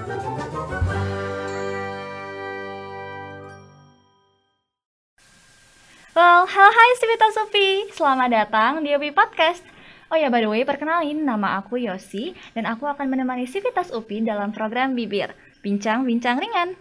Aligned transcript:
Well, 0.00 0.16
halo 6.48 6.70
hai 6.72 6.90
Sivita 6.96 7.28
Supi, 7.28 7.92
selamat 7.92 8.32
datang 8.32 8.80
di 8.80 8.96
UPI 8.96 9.12
Podcast. 9.12 9.60
Oh 10.08 10.16
ya, 10.16 10.32
by 10.32 10.40
the 10.40 10.48
way, 10.48 10.64
perkenalin, 10.64 11.28
nama 11.28 11.60
aku 11.60 11.84
Yosi, 11.84 12.32
dan 12.56 12.64
aku 12.64 12.88
akan 12.88 13.12
menemani 13.12 13.44
Sivitas 13.44 13.92
UPI 13.92 14.24
dalam 14.24 14.56
program 14.56 14.96
Bibir, 14.96 15.36
Bincang-Bincang 15.60 16.40
Ringan. 16.40 16.80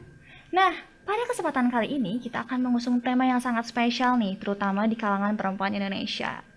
Nah, 0.55 0.71
pada 1.03 1.23
kesempatan 1.27 1.67
kali 1.67 1.99
ini, 1.99 2.23
kita 2.23 2.47
akan 2.47 2.71
mengusung 2.71 3.03
tema 3.03 3.27
yang 3.27 3.43
sangat 3.43 3.67
spesial 3.67 4.15
nih, 4.15 4.39
terutama 4.39 4.87
di 4.87 4.95
kalangan 4.95 5.35
perempuan 5.35 5.75
Indonesia. 5.75 6.48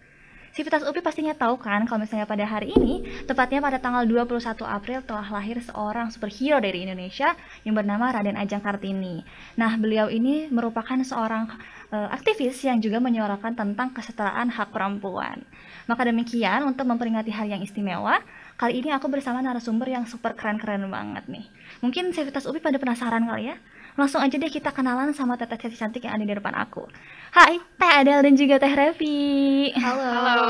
Sivitas 0.52 0.84
UPI 0.84 1.00
pastinya 1.00 1.32
tahu 1.32 1.56
kan 1.56 1.88
kalau 1.88 2.04
misalnya 2.04 2.28
pada 2.28 2.44
hari 2.44 2.76
ini, 2.76 3.00
tepatnya 3.24 3.64
pada 3.64 3.80
tanggal 3.80 4.04
21 4.04 4.60
April 4.68 5.00
telah 5.00 5.24
lahir 5.32 5.56
seorang 5.64 6.12
superhero 6.12 6.60
dari 6.60 6.84
Indonesia 6.84 7.32
yang 7.64 7.72
bernama 7.72 8.12
Raden 8.12 8.36
Ajeng 8.36 8.60
Kartini. 8.60 9.24
Nah, 9.56 9.80
beliau 9.80 10.12
ini 10.12 10.52
merupakan 10.52 11.00
seorang 11.00 11.48
uh, 11.88 12.12
aktivis 12.12 12.60
yang 12.68 12.84
juga 12.84 13.00
menyuarakan 13.00 13.56
tentang 13.56 13.96
kesetaraan 13.96 14.52
hak 14.52 14.76
perempuan. 14.76 15.40
Maka 15.88 16.04
demikian, 16.04 16.68
untuk 16.68 16.84
memperingati 16.84 17.32
hari 17.32 17.56
yang 17.56 17.64
istimewa, 17.64 18.20
kali 18.60 18.84
ini 18.84 18.92
aku 18.92 19.08
bersama 19.08 19.40
narasumber 19.40 19.88
yang 19.88 20.04
super 20.04 20.36
keren-keren 20.36 20.84
banget 20.92 21.32
nih. 21.32 21.48
Mungkin 21.80 22.12
Sivitas 22.12 22.44
UPI 22.44 22.60
pada 22.60 22.76
penasaran 22.76 23.24
kali 23.24 23.48
ya? 23.48 23.56
Langsung 23.92 24.24
aja 24.24 24.32
deh 24.40 24.48
kita 24.48 24.72
kenalan 24.72 25.12
sama 25.12 25.36
teteh 25.36 25.68
cantik 25.76 26.08
yang 26.08 26.16
ada 26.16 26.24
di 26.24 26.32
depan 26.32 26.56
aku. 26.56 26.88
Hai, 27.36 27.60
Teh 27.60 27.92
Adel 27.92 28.24
dan 28.24 28.34
juga 28.40 28.56
Teh 28.56 28.72
Revi. 28.72 29.68
Halo. 29.76 30.08
Halo. 30.08 30.40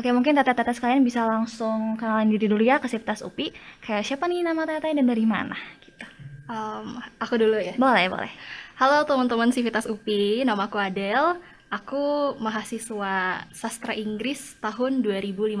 Oke, 0.00 0.08
mungkin 0.16 0.32
teteh-teteh 0.32 0.72
sekalian 0.72 1.04
bisa 1.04 1.28
langsung 1.28 2.00
kenalan 2.00 2.32
diri 2.32 2.48
dulu 2.48 2.64
ya 2.64 2.80
ke 2.80 2.88
Sivitas 2.88 3.20
UPI. 3.20 3.52
Kayak 3.84 4.08
siapa 4.08 4.24
nih 4.32 4.40
nama 4.48 4.64
teteh 4.64 4.96
dan 4.96 5.04
dari 5.04 5.28
mana 5.28 5.60
gitu. 5.84 6.08
Um, 6.48 6.96
aku 7.20 7.36
dulu 7.36 7.60
ya. 7.60 7.76
Boleh, 7.76 8.08
boleh. 8.08 8.32
Halo 8.80 9.04
teman-teman 9.04 9.52
Sivitas 9.52 9.84
UPI, 9.84 10.48
nama 10.48 10.72
aku 10.72 10.80
Adel. 10.80 11.36
Aku 11.68 12.32
mahasiswa 12.40 13.44
sastra 13.52 13.92
Inggris 13.92 14.56
tahun 14.64 15.04
2015. 15.04 15.60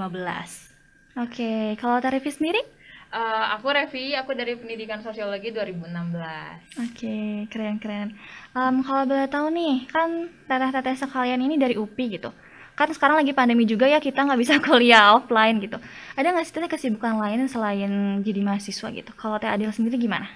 Oke, 1.20 1.76
kalau 1.76 2.00
Teh 2.00 2.08
Revi 2.08 2.32
sendiri? 2.32 2.77
Uh, 3.08 3.56
aku 3.56 3.72
Revi, 3.72 4.12
aku 4.12 4.36
dari 4.36 4.52
Pendidikan 4.60 5.00
Sosiologi 5.00 5.48
2016. 5.48 6.76
Oke, 6.76 7.48
keren-keren. 7.48 8.12
Um, 8.52 8.84
kalau 8.84 9.08
boleh 9.08 9.24
tahu 9.32 9.48
nih, 9.48 9.88
kan 9.88 10.28
teteh-teteh 10.44 10.92
sekalian 11.08 11.40
ini 11.40 11.56
dari 11.56 11.80
UPI 11.80 12.20
gitu. 12.20 12.36
Kan 12.76 12.92
sekarang 12.92 13.24
lagi 13.24 13.32
pandemi 13.32 13.64
juga 13.64 13.88
ya, 13.88 13.96
kita 13.96 14.28
nggak 14.28 14.40
bisa 14.44 14.60
kuliah 14.66 15.16
offline 15.16 15.56
gitu. 15.56 15.80
Ada 16.20 16.36
nggak 16.36 16.44
sih 16.44 16.52
teteh 16.52 16.68
kesibukan 16.68 17.16
lain 17.16 17.48
selain 17.48 18.20
jadi 18.20 18.44
mahasiswa 18.44 18.92
gitu? 18.92 19.10
Kalau 19.16 19.40
Teh 19.40 19.48
Adil 19.48 19.72
sendiri 19.72 19.96
gimana? 19.96 20.28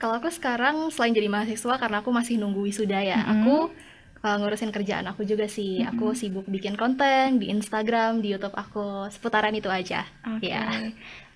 Kalau 0.00 0.16
aku 0.16 0.32
sekarang 0.32 0.88
selain 0.88 1.12
jadi 1.12 1.28
mahasiswa, 1.28 1.76
karena 1.76 2.00
aku 2.00 2.08
masih 2.08 2.40
nunggu 2.40 2.64
wisuda 2.64 3.04
ya, 3.04 3.20
mm 3.20 3.24
-hmm. 3.28 3.34
aku 3.36 3.54
uh, 4.24 4.36
ngurusin 4.40 4.72
kerjaan 4.72 5.04
aku 5.12 5.28
juga 5.28 5.44
sih. 5.44 5.84
Mm 5.84 5.92
-hmm. 5.92 5.92
Aku 5.92 6.06
sibuk 6.16 6.48
bikin 6.48 6.72
konten 6.72 7.36
di 7.36 7.52
Instagram, 7.52 8.24
di 8.24 8.32
YouTube 8.32 8.56
aku, 8.56 9.12
seputaran 9.12 9.52
itu 9.52 9.68
aja. 9.68 10.08
Oke. 10.24 10.48
Okay. 10.48 10.56
Ya 10.56 10.88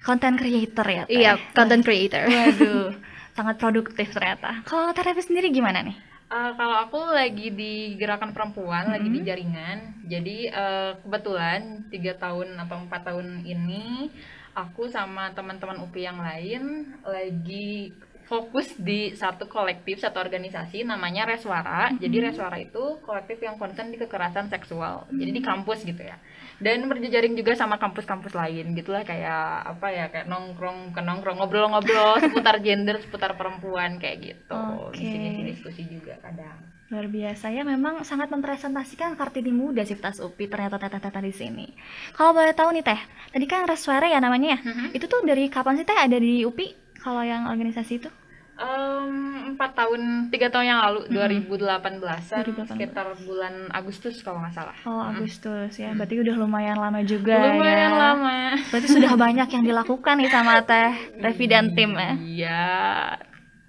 content 0.02 0.36
creator 0.36 0.86
ya 0.86 1.02
teh? 1.06 1.14
iya 1.14 1.32
content 1.54 1.82
creator 1.86 2.26
waduh 2.26 2.90
sangat 3.36 3.56
produktif 3.56 4.12
ternyata 4.12 4.60
kalau 4.68 4.92
Terevi 4.92 5.22
sendiri 5.24 5.48
gimana 5.48 5.80
nih 5.82 6.12
Uh, 6.32 6.56
kalau 6.56 6.80
aku 6.80 6.96
lagi 7.12 7.52
di 7.52 7.92
gerakan 8.00 8.32
perempuan, 8.32 8.88
mm 8.88 8.88
-hmm. 8.88 8.94
lagi 8.96 9.08
di 9.12 9.20
jaringan. 9.20 9.78
Jadi 10.08 10.38
uh, 10.48 10.96
kebetulan 11.04 11.84
tiga 11.92 12.16
tahun 12.16 12.56
atau 12.56 12.88
empat 12.88 13.04
tahun 13.04 13.44
ini 13.44 14.08
aku 14.56 14.88
sama 14.88 15.28
teman-teman 15.36 15.84
UPI 15.84 16.08
yang 16.08 16.16
lain 16.24 16.88
lagi 17.04 17.92
fokus 18.24 18.72
di 18.80 19.12
satu 19.12 19.44
kolektif, 19.44 20.00
satu 20.00 20.24
organisasi 20.24 20.88
namanya 20.88 21.28
Reswara. 21.28 21.92
Mm 21.92 22.00
-hmm. 22.00 22.02
Jadi 22.08 22.16
Reswara 22.24 22.56
itu 22.64 22.84
kolektif 23.04 23.36
yang 23.44 23.60
concern 23.60 23.92
di 23.92 24.00
kekerasan 24.00 24.48
seksual. 24.48 25.04
Mm 25.04 25.12
-hmm. 25.12 25.20
Jadi 25.20 25.30
di 25.36 25.42
kampus 25.44 25.84
gitu 25.84 26.00
ya 26.00 26.16
dan 26.62 26.86
berjejaring 26.86 27.34
juga 27.34 27.58
sama 27.58 27.76
kampus-kampus 27.76 28.32
lain 28.38 28.78
gitulah 28.78 29.02
kayak 29.02 29.66
apa 29.66 29.86
ya 29.90 30.06
kayak 30.14 30.30
nongkrong 30.30 30.94
ke 30.94 31.00
nongkrong 31.02 31.42
ngobrol-ngobrol 31.42 32.16
seputar 32.22 32.62
gender 32.62 33.02
seputar 33.02 33.34
perempuan 33.34 33.98
kayak 33.98 34.16
gitu. 34.22 34.62
Okay. 34.88 35.02
di 35.02 35.06
sini 35.10 35.42
diskusi 35.50 35.82
juga 35.90 36.14
kadang. 36.22 36.62
Luar 36.92 37.08
biasa. 37.08 37.48
Ya 37.50 37.64
memang 37.64 38.04
sangat 38.06 38.28
mempresentasikan 38.28 39.16
kartini 39.16 39.50
muda 39.50 39.82
Siftas 39.82 40.20
UPI 40.20 40.46
ternyata 40.46 40.76
teta-teta 40.78 41.18
di 41.24 41.32
sini. 41.34 41.66
Kalau 42.14 42.36
boleh 42.36 42.54
tahu 42.54 42.70
nih 42.76 42.84
teh 42.84 43.00
tadi 43.32 43.46
kan 43.48 43.66
Reswara 43.66 44.06
ya 44.06 44.22
namanya 44.22 44.54
ya? 44.54 44.58
Mm 44.62 44.72
-hmm. 44.72 44.88
itu 44.94 45.04
tuh 45.08 45.24
dari 45.26 45.50
kapan 45.50 45.80
sih 45.80 45.88
teh? 45.88 45.96
Ada 45.96 46.20
di 46.20 46.46
UPI? 46.46 47.00
Kalau 47.02 47.26
yang 47.26 47.50
organisasi 47.50 47.98
itu 47.98 48.08
empat 48.52 49.70
um, 49.72 49.78
tahun 49.80 50.00
tiga 50.28 50.52
tahun 50.52 50.66
yang 50.68 50.80
lalu 50.84 51.08
hmm. 51.08 51.48
2018an 51.48 51.94
2018. 51.98 52.68
sekitar 52.68 53.06
bulan 53.24 53.54
Agustus 53.72 54.20
kalau 54.20 54.44
nggak 54.44 54.54
salah. 54.54 54.76
Oh 54.84 55.00
Agustus 55.00 55.72
ya. 55.80 55.96
Berarti 55.96 56.20
udah 56.20 56.34
lumayan 56.36 56.76
lama 56.76 57.00
juga 57.00 57.40
lumayan 57.40 57.92
ya. 57.92 57.96
lama. 57.96 58.38
Berarti 58.68 58.88
sudah 58.92 59.12
banyak 59.16 59.48
yang 59.48 59.64
dilakukan 59.64 60.14
nih 60.20 60.30
sama 60.30 60.60
teh 60.68 60.92
Revi 61.16 61.46
dan 61.48 61.72
tim 61.72 61.96
ya? 61.96 62.12
Iya. 62.20 62.64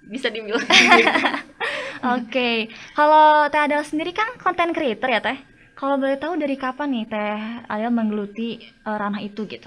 Bisa 0.04 0.28
dibilang. 0.28 0.60
Oke. 0.68 2.28
Okay. 2.28 2.56
kalau 2.92 3.48
teh 3.48 3.60
Adel 3.64 3.80
sendiri 3.88 4.12
kan 4.12 4.36
konten 4.36 4.76
creator 4.76 5.08
ya 5.08 5.20
teh? 5.24 5.38
Kalau 5.74 5.96
boleh 5.98 6.20
tahu 6.20 6.36
dari 6.36 6.60
kapan 6.60 6.92
nih 6.92 7.04
teh 7.08 7.36
Adel 7.72 7.88
menggeluti 7.88 8.60
uh, 8.84 9.00
ranah 9.00 9.24
itu 9.24 9.48
gitu 9.48 9.66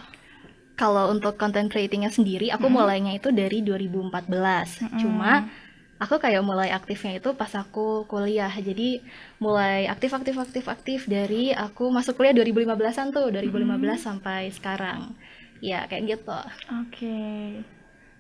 kalau 0.78 1.10
untuk 1.10 1.36
content 1.36 1.68
creatingnya 1.68 2.14
sendiri 2.14 2.54
aku 2.54 2.70
hmm. 2.70 2.76
mulainya 2.78 3.12
itu 3.18 3.34
dari 3.34 3.66
2014 3.66 4.30
hmm. 4.30 5.00
cuma 5.02 5.50
aku 5.98 6.22
kayak 6.22 6.46
mulai 6.46 6.70
aktifnya 6.70 7.18
itu 7.18 7.34
pas 7.34 7.50
aku 7.58 8.06
kuliah 8.06 8.54
jadi 8.54 9.02
mulai 9.42 9.90
aktif 9.90 10.14
aktif 10.14 10.38
aktif 10.38 10.66
aktif 10.70 11.00
dari 11.10 11.50
aku 11.52 11.90
masuk 11.90 12.22
kuliah 12.22 12.38
2015an 12.38 13.10
tuh 13.10 13.34
2015 13.34 13.66
hmm. 13.66 13.98
sampai 13.98 14.54
sekarang 14.54 15.18
ya 15.58 15.90
kayak 15.90 16.18
gitu 16.18 16.30
oke 16.30 16.46
okay. 16.94 17.66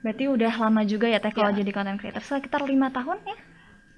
berarti 0.01 0.25
udah 0.25 0.53
lama 0.57 0.81
juga 0.89 1.05
ya 1.05 1.21
teh 1.21 1.29
kalau 1.29 1.53
ya. 1.53 1.61
jadi 1.61 1.69
content 1.69 2.01
creator 2.01 2.25
sekitar 2.25 2.65
lima 2.65 2.89
tahun 2.89 3.21
ya 3.21 3.37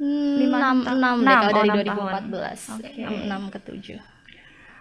hmm, 0.03 0.35
lima 0.43 0.57
enam 0.59 0.77
enam 0.83 1.15
deh 1.23 1.35
kalau 1.47 1.63
dari 1.63 1.87
2014 1.87 2.75
okay. 2.75 3.07
enam 3.07 3.41
ke 3.47 3.59
tujuh 3.63 4.18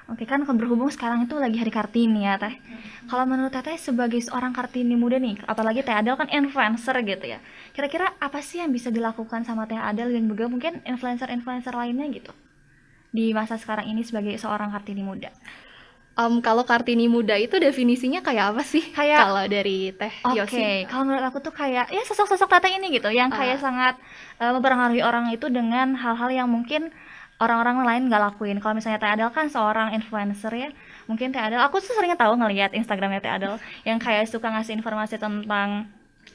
Oke 0.09 0.25
kan 0.25 0.41
berhubung 0.41 0.89
sekarang 0.89 1.29
itu 1.29 1.37
lagi 1.37 1.61
hari 1.61 1.69
Kartini 1.69 2.25
ya 2.25 2.41
teh. 2.41 2.57
Hmm. 2.57 3.13
Kalau 3.13 3.25
menurut 3.29 3.53
teteh 3.53 3.77
sebagai 3.77 4.17
seorang 4.25 4.57
Kartini 4.57 4.97
muda 4.97 5.21
nih, 5.21 5.37
apalagi 5.45 5.85
teh 5.85 5.93
Adel 5.93 6.17
kan 6.17 6.33
influencer 6.33 6.97
gitu 7.05 7.25
ya. 7.29 7.45
Kira-kira 7.77 8.17
apa 8.17 8.41
sih 8.41 8.65
yang 8.65 8.73
bisa 8.73 8.89
dilakukan 8.89 9.45
sama 9.45 9.69
teh 9.69 9.77
Adel 9.77 10.17
dan 10.17 10.25
juga 10.25 10.49
mungkin 10.49 10.81
influencer-influencer 10.89 11.77
lainnya 11.77 12.09
gitu 12.09 12.33
di 13.13 13.33
masa 13.33 13.57
sekarang 13.57 13.89
ini 13.89 14.05
sebagai 14.05 14.37
seorang 14.37 14.73
Kartini 14.73 15.05
muda? 15.05 15.33
Um, 16.19 16.43
kalau 16.43 16.67
Kartini 16.67 17.07
muda 17.07 17.39
itu 17.39 17.63
definisinya 17.63 18.19
kayak 18.25 18.57
apa 18.57 18.63
sih? 18.67 18.83
Kayak 18.91 19.23
kalau 19.23 19.45
dari 19.47 19.95
Teh 19.95 20.15
Oke, 20.27 20.51
okay. 20.51 20.77
kalau 20.91 21.07
menurut 21.07 21.23
aku 21.31 21.39
tuh 21.39 21.55
kayak 21.55 21.95
ya 21.95 22.03
sosok-sosok 22.03 22.59
teteh 22.59 22.75
ini 22.75 22.91
gitu 22.91 23.07
yang 23.15 23.31
kayak 23.31 23.63
uh. 23.63 23.71
sangat 23.71 23.95
uh, 24.43 24.51
mempengaruhi 24.51 24.99
orang 25.05 25.31
itu 25.31 25.47
dengan 25.47 25.95
hal-hal 25.95 26.27
yang 26.35 26.49
mungkin 26.51 26.91
orang-orang 27.39 27.87
lain 27.87 28.03
nggak 28.11 28.23
lakuin. 28.23 28.59
Kalau 28.59 28.75
misalnya 28.75 28.99
Teh 28.99 29.11
Adel 29.11 29.31
kan 29.31 29.47
seorang 29.47 29.95
influencer 29.95 30.51
ya, 30.51 30.69
mungkin 31.07 31.31
Teh 31.31 31.39
Adel, 31.39 31.63
aku 31.63 31.79
tuh 31.79 31.95
sering 31.95 32.13
tahu 32.19 32.35
ngelihat 32.35 32.75
Instagramnya 32.75 33.23
Teh 33.23 33.31
Adel 33.31 33.55
yang 33.87 34.03
kayak 34.03 34.27
suka 34.27 34.51
ngasih 34.51 34.75
informasi 34.75 35.17
tentang 35.23 35.87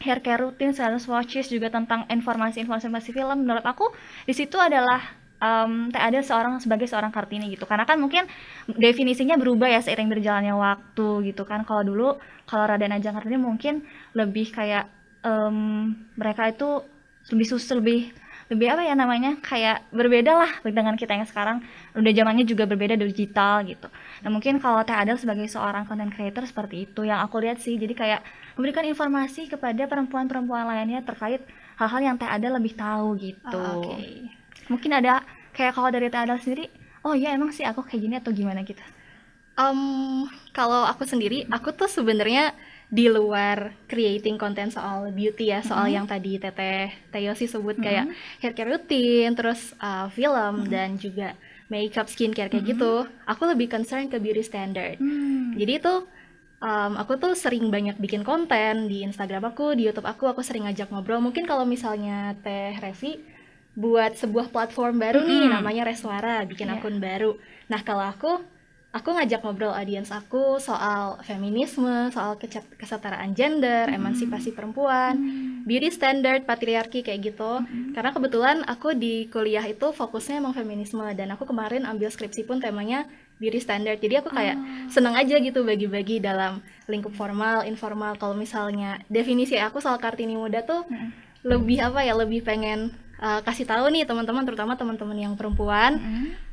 hair 0.01 0.19
care 0.25 0.41
rutin, 0.41 0.73
sales 0.73 1.05
watches 1.05 1.51
juga 1.51 1.69
tentang 1.69 2.07
informasi-informasi 2.07 3.09
film. 3.13 3.45
Menurut 3.45 3.63
aku 3.67 3.91
di 4.25 4.33
situ 4.33 4.55
adalah 4.57 4.99
um, 5.43 5.91
Adel 5.91 6.23
seorang 6.23 6.57
sebagai 6.63 6.87
seorang 6.87 7.11
kartini 7.11 7.51
gitu. 7.51 7.67
Karena 7.67 7.83
kan 7.83 7.99
mungkin 7.99 8.25
definisinya 8.71 9.35
berubah 9.35 9.67
ya 9.67 9.83
seiring 9.83 10.07
berjalannya 10.07 10.55
waktu 10.55 11.29
gitu 11.29 11.43
kan. 11.43 11.67
Kalau 11.67 11.83
dulu 11.83 12.15
kalau 12.47 12.63
Raden 12.67 12.95
Ajeng 12.95 13.15
Kartini 13.15 13.39
mungkin 13.39 13.83
lebih 14.15 14.51
kayak 14.55 14.87
um, 15.23 15.91
mereka 16.15 16.51
itu 16.51 16.83
lebih 17.31 17.47
sus 17.47 17.63
lebih 17.71 18.11
lebih 18.53 18.69
apa 18.69 18.85
ya 18.85 18.93
namanya? 18.93 19.41
Kayak 19.41 19.89
berbeda 19.89 20.31
lah 20.37 20.51
dengan 20.61 20.93
kita 20.93 21.17
yang 21.17 21.25
sekarang. 21.25 21.65
Udah 21.97 22.11
zamannya 22.13 22.45
juga 22.45 22.69
berbeda 22.69 22.93
digital 22.95 23.65
gitu. 23.65 23.89
Nah 24.21 24.29
mungkin 24.29 24.61
kalau 24.61 24.85
Teh 24.85 24.93
Adel 24.93 25.17
sebagai 25.17 25.49
seorang 25.49 25.89
content 25.89 26.13
creator 26.13 26.45
seperti 26.45 26.85
itu 26.85 27.01
yang 27.03 27.19
aku 27.25 27.41
lihat 27.41 27.57
sih. 27.59 27.75
Jadi 27.75 27.97
kayak 27.97 28.21
memberikan 28.55 28.85
informasi 28.85 29.49
kepada 29.49 29.89
perempuan-perempuan 29.89 30.69
lainnya 30.69 31.01
terkait 31.01 31.41
hal-hal 31.81 32.01
yang 32.13 32.15
Teh 32.21 32.29
Adel 32.29 32.53
lebih 32.53 32.77
tahu 32.77 33.17
gitu. 33.17 33.57
Oh, 33.57 33.97
okay. 33.97 34.29
mungkin 34.69 34.93
ada 34.95 35.25
kayak 35.51 35.73
kalau 35.73 35.89
dari 35.89 36.07
Teh 36.13 36.21
Adel 36.21 36.37
sendiri 36.37 36.69
oh 37.03 37.13
iya 37.17 37.35
emang 37.35 37.51
sih 37.51 37.67
aku 37.67 37.83
kayak 37.83 38.01
gini 38.01 38.15
atau 38.21 38.31
gimana? 38.31 38.63
gitu. 38.63 38.81
Um, 39.53 40.25
kalau 40.49 40.81
aku 40.89 41.05
sendiri 41.05 41.45
aku 41.53 41.77
tuh 41.77 41.85
sebenarnya 41.85 42.57
di 42.93 43.09
luar 43.09 43.73
creating 43.89 44.37
konten 44.37 44.69
soal 44.69 45.09
beauty 45.09 45.49
ya 45.49 45.65
soal 45.65 45.89
mm-hmm. 45.89 45.97
yang 45.97 46.05
tadi 46.05 46.37
teteh 46.37 46.93
Teyosi 47.09 47.49
sebut 47.49 47.81
mm-hmm. 47.81 47.85
kayak 47.89 48.05
hair 48.45 48.53
care 48.53 48.69
rutin 48.69 49.33
terus 49.33 49.73
uh, 49.81 50.13
film 50.13 50.61
mm-hmm. 50.61 50.69
dan 50.69 50.89
juga 51.01 51.33
makeup 51.73 52.05
skincare 52.05 52.53
kayak 52.53 52.61
mm-hmm. 52.61 52.77
gitu 52.77 52.93
aku 53.25 53.49
lebih 53.49 53.65
concern 53.73 54.05
ke 54.13 54.21
beauty 54.21 54.45
standard 54.45 55.01
mm. 55.01 55.57
jadi 55.57 55.81
itu 55.81 56.05
um, 56.61 56.93
aku 57.01 57.17
tuh 57.17 57.33
sering 57.33 57.73
banyak 57.73 57.97
bikin 57.97 58.23
konten 58.23 58.87
di 58.87 59.03
Instagram 59.03 59.51
aku, 59.51 59.75
di 59.75 59.91
YouTube 59.91 60.07
aku, 60.07 60.31
aku 60.31 60.39
sering 60.39 60.63
ngajak 60.63 60.89
ngobrol. 60.89 61.19
Mungkin 61.19 61.43
kalau 61.43 61.67
misalnya 61.67 62.39
Teh 62.39 62.79
Revi 62.79 63.19
buat 63.75 64.15
sebuah 64.15 64.53
platform 64.53 65.01
baru 65.01 65.19
nih 65.27 65.49
Mm-mm. 65.49 65.53
namanya 65.59 65.83
Reswara, 65.83 66.45
bikin 66.47 66.71
Iya. 66.71 66.79
akun 66.79 66.97
baru. 67.03 67.35
Nah, 67.67 67.81
kalau 67.83 68.05
aku 68.05 68.39
aku 68.93 69.09
ngajak 69.17 69.41
ngobrol 69.41 69.73
audiens 69.73 70.13
aku 70.13 70.61
soal 70.61 71.17
feminisme, 71.25 72.13
soal 72.13 72.37
kesetaraan 72.77 73.33
gender, 73.33 73.89
emansipasi 73.89 74.53
perempuan, 74.53 75.17
beauty 75.65 75.89
standard, 75.89 76.45
patriarki 76.45 77.01
kayak 77.01 77.33
gitu. 77.33 77.65
Karena 77.97 78.13
kebetulan 78.13 78.61
aku 78.69 78.93
di 78.93 79.25
kuliah 79.33 79.65
itu 79.65 79.89
fokusnya 79.89 80.37
emang 80.37 80.53
feminisme 80.53 81.01
dan 81.17 81.33
aku 81.33 81.49
kemarin 81.49 81.89
ambil 81.89 82.13
skripsi 82.13 82.45
pun 82.45 82.61
temanya 82.61 83.09
beauty 83.41 83.57
standard. 83.57 83.97
Jadi 83.97 84.21
aku 84.21 84.29
kayak 84.29 84.61
seneng 84.93 85.17
aja 85.17 85.41
gitu 85.41 85.65
bagi-bagi 85.65 86.21
dalam 86.21 86.61
lingkup 86.85 87.17
formal, 87.17 87.65
informal. 87.65 88.13
Kalau 88.21 88.37
misalnya 88.37 89.01
definisi 89.09 89.57
aku 89.57 89.81
soal 89.81 89.97
Kartini 89.97 90.37
Muda 90.37 90.61
tuh 90.61 90.85
lebih 91.41 91.81
apa 91.81 92.05
ya, 92.05 92.13
lebih 92.13 92.45
pengen 92.45 92.93
uh, 93.23 93.39
kasih 93.39 93.63
tahu 93.63 93.87
nih 93.87 94.03
teman-teman, 94.03 94.43
terutama 94.43 94.75
teman-teman 94.75 95.15
yang 95.15 95.33
perempuan, 95.39 95.95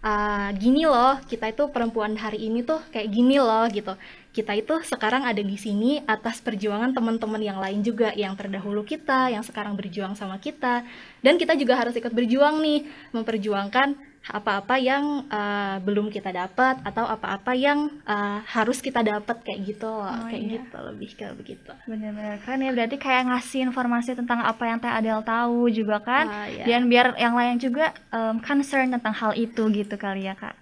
uh, 0.07 0.49
gini 0.55 0.87
loh, 0.87 1.19
kita 1.27 1.51
itu 1.51 1.67
perempuan 1.75 2.15
hari 2.15 2.47
ini 2.47 2.63
tuh 2.63 2.79
kayak 2.95 3.11
gini 3.11 3.43
loh 3.43 3.67
gitu. 3.67 3.99
Kita 4.31 4.55
itu 4.55 4.79
sekarang 4.87 5.27
ada 5.27 5.43
di 5.43 5.59
sini 5.59 5.99
atas 6.07 6.39
perjuangan 6.39 6.95
teman-teman 6.95 7.43
yang 7.43 7.59
lain 7.59 7.83
juga 7.83 8.15
yang 8.15 8.39
terdahulu 8.39 8.87
kita, 8.87 9.35
yang 9.35 9.43
sekarang 9.43 9.75
berjuang 9.75 10.15
sama 10.15 10.39
kita, 10.39 10.87
dan 11.19 11.35
kita 11.35 11.59
juga 11.59 11.75
harus 11.75 11.99
ikut 11.99 12.15
berjuang 12.15 12.63
nih, 12.63 12.87
memperjuangkan 13.11 14.10
apa-apa 14.23 14.77
yang 14.77 15.25
uh, 15.27 15.81
belum 15.81 16.09
kita 16.09 16.29
dapat 16.29 16.77
atau 16.83 17.03
apa-apa 17.03 17.51
yang 17.51 17.89
uh, 18.03 18.45
harus 18.45 18.79
kita 18.79 19.01
dapat 19.01 19.41
kayak 19.41 19.61
gitu 19.67 19.89
loh, 19.89 20.05
Oh, 20.05 20.29
kayak 20.29 20.39
iya. 20.39 20.53
gitu 20.61 20.77
lebih 20.83 21.11
ke 21.15 21.27
begitu. 21.35 21.73
Bener-bener 21.85 22.37
keren 22.39 22.61
ya 22.61 22.71
berarti 22.71 22.97
kayak 22.97 23.27
ngasih 23.27 23.65
informasi 23.65 24.13
tentang 24.13 24.41
apa 24.41 24.61
yang 24.63 24.77
Teh 24.77 24.89
Adel 24.89 25.21
tahu 25.21 25.67
juga 25.69 25.99
kan 25.99 26.25
Ah, 26.27 26.47
iya. 26.47 26.69
dan 26.69 26.87
biar 26.87 27.17
yang 27.17 27.33
lain 27.33 27.57
juga 27.57 27.91
em, 28.09 28.37
concern 28.39 28.91
tentang 28.91 29.15
hal 29.15 29.33
itu 29.33 29.65
gitu 29.69 29.97
kali 29.97 30.25
ya 30.25 30.35
kak 30.35 30.53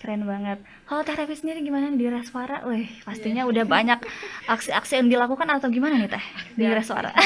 keren 0.00 0.22
banget 0.22 0.56
kalau 0.86 1.02
Teh 1.02 1.12
Revi 1.12 1.34
sendiri 1.34 1.60
gimana 1.60 1.90
nih 1.90 1.98
di 1.98 2.06
Reswara 2.08 2.62
Wih 2.64 2.88
pastinya 3.02 3.44
udah 3.44 3.66
banyak 3.66 3.98
aksi-aksi 4.46 4.96
yang 4.96 5.10
dilakukan 5.10 5.50
atau 5.50 5.68
gimana 5.68 5.98
nih 5.98 6.08
Teh 6.08 6.24
di 6.54 6.62
Ya. 6.62 6.72
Reswara 6.72 7.10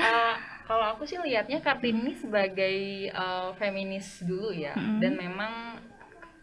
Eh, 0.00 0.34
kalau 0.70 0.86
aku 0.94 1.02
sih 1.02 1.18
lihatnya 1.18 1.58
Kartini 1.58 2.14
sebagai 2.14 3.10
eh, 3.10 3.50
feminis 3.58 4.22
dulu 4.22 4.54
ya 4.54 4.78
Mm-mm. 4.78 5.02
dan 5.02 5.18
memang 5.18 5.82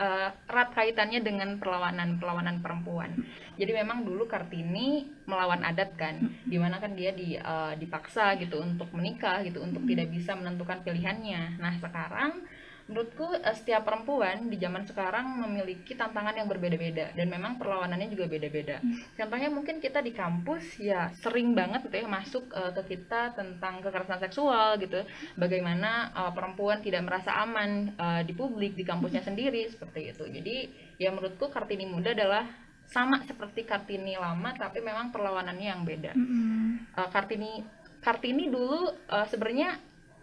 eh, 0.04 0.30
erat 0.52 0.70
kaitannya 0.76 1.24
dengan 1.24 1.56
perlawanan 1.56 2.20
perlawanan 2.20 2.60
perempuan. 2.60 3.16
Jadi 3.56 3.72
memang 3.72 4.04
dulu 4.04 4.28
Kartini 4.28 5.08
melawan 5.24 5.64
adat 5.64 5.96
kan, 5.96 6.20
di 6.44 6.60
mana 6.60 6.76
kan 6.84 6.92
dia 7.00 7.16
di, 7.16 7.40
eh, 7.40 7.74
dipaksa 7.80 8.36
gitu 8.36 8.60
untuk 8.60 8.92
menikah 8.92 9.40
gitu 9.48 9.64
untuk 9.64 9.88
tidak 9.88 10.12
bisa 10.12 10.36
menentukan 10.36 10.84
pilihannya. 10.84 11.56
Nah 11.64 11.80
sekarang 11.80 12.44
menurutku 12.88 13.36
eh, 13.36 13.56
setiap 13.56 13.84
perempuan 13.84 14.48
di 14.48 14.56
zaman 14.56 14.88
sekarang 14.88 15.44
memiliki 15.44 15.94
tantangan 15.94 16.36
yang 16.40 16.48
berbeda-beda 16.48 17.12
dan 17.14 17.28
memang 17.28 17.60
perlawanannya 17.60 18.08
juga 18.08 18.32
beda-beda. 18.32 18.80
Contohnya 19.20 19.52
mungkin 19.52 19.84
kita 19.84 20.00
di 20.00 20.16
kampus 20.16 20.80
ya 20.80 21.12
sering 21.20 21.52
banget 21.52 21.88
gitu 21.88 22.00
ya 22.00 22.08
masuk 22.08 22.48
eh, 22.56 22.72
ke 22.82 22.98
kita 22.98 23.36
tentang 23.36 23.84
kekerasan 23.84 24.24
seksual 24.24 24.80
gitu. 24.80 25.04
Bagaimana 25.36 26.16
eh, 26.16 26.32
perempuan 26.32 26.80
tidak 26.80 27.04
merasa 27.04 27.36
aman 27.44 27.92
eh, 27.94 28.22
di 28.24 28.34
publik 28.34 28.80
di 28.80 28.88
kampusnya 28.88 29.22
sendiri 29.30 29.68
seperti 29.68 30.16
itu. 30.16 30.24
Jadi 30.24 30.56
ya 30.98 31.12
menurutku 31.12 31.52
Kartini 31.52 31.86
Muda 31.86 32.16
adalah 32.16 32.48
sama 32.88 33.20
seperti 33.28 33.68
Kartini 33.68 34.16
lama 34.16 34.56
tapi 34.56 34.80
memang 34.80 35.12
perlawanannya 35.12 35.68
yang 35.68 35.84
beda. 35.84 36.16
Mm-mm. 36.16 36.96
Eh, 36.96 37.10
Kartini 37.12 37.60
Kartini 38.00 38.48
dulu 38.48 38.96
eh, 39.12 39.28
sebenarnya 39.28 39.76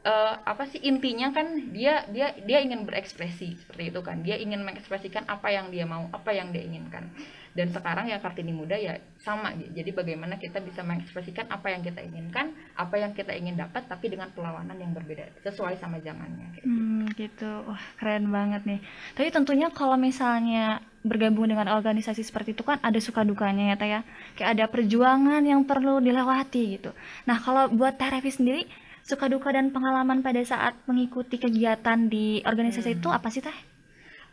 eh, 0.05 0.35
apa 0.45 0.69
sih 0.69 0.81
intinya 0.85 1.33
kan 1.33 1.73
dia 1.73 2.05
dia 2.12 2.37
dia 2.45 2.59
ingin 2.61 2.85
berekspresi 2.85 3.56
seperti 3.56 3.91
itu 3.91 4.01
kan 4.05 4.21
dia 4.21 4.37
ingin 4.37 4.61
mengekspresikan 4.62 5.25
apa 5.27 5.49
yang 5.51 5.73
dia 5.73 5.89
mau 5.89 6.06
apa 6.12 6.31
yang 6.37 6.53
dia 6.53 6.62
inginkan 6.62 7.09
dan 7.55 7.71
sekarang 7.71 8.11
ya 8.11 8.19
kartini 8.19 8.51
muda 8.51 8.75
ya 8.75 8.99
sama 9.23 9.55
jadi 9.55 9.91
bagaimana 9.95 10.37
kita 10.43 10.59
bisa 10.59 10.83
mengekspresikan 10.83 11.47
apa 11.49 11.71
yang 11.71 11.87
kita 11.87 12.03
inginkan 12.03 12.51
apa 12.75 12.99
yang 12.99 13.15
kita 13.15 13.31
ingin 13.31 13.55
dapat 13.55 13.87
tapi 13.87 14.11
dengan 14.11 14.29
perlawanan 14.35 14.75
yang 14.75 14.91
berbeda 14.91 15.39
sesuai 15.47 15.79
sama 15.79 16.03
zamannya 16.03 16.51
gitu. 16.59 16.67
Hmm, 16.67 17.06
gitu. 17.15 17.51
Wah, 17.71 17.85
keren 17.95 18.29
banget 18.35 18.67
nih. 18.67 18.81
Tapi 19.15 19.29
tentunya 19.31 19.71
kalau 19.71 19.95
misalnya 19.95 20.83
bergabung 21.06 21.47
dengan 21.47 21.71
organisasi 21.71 22.27
seperti 22.27 22.56
itu 22.56 22.67
kan 22.67 22.83
ada 22.83 22.99
suka 22.99 23.23
dukanya 23.23 23.75
ya, 23.75 23.77
Teh 23.79 23.89
ya. 23.89 24.01
Kayak 24.35 24.51
ada 24.59 24.65
perjuangan 24.67 25.43
yang 25.47 25.62
perlu 25.62 26.03
dilewati 26.03 26.81
gitu. 26.81 26.91
Nah, 27.31 27.39
kalau 27.39 27.71
buat 27.71 27.95
Teh 27.95 28.11
Revi 28.11 28.31
sendiri, 28.35 28.62
suka 29.05 29.29
duka 29.29 29.53
dan 29.53 29.71
pengalaman 29.71 30.25
pada 30.27 30.41
saat 30.43 30.75
mengikuti 30.89 31.37
kegiatan 31.37 32.09
di 32.09 32.41
organisasi 32.49 32.91
Hmm. 32.91 32.99
itu 32.99 33.09
apa 33.12 33.29
sih, 33.29 33.43
Teh? 33.45 33.59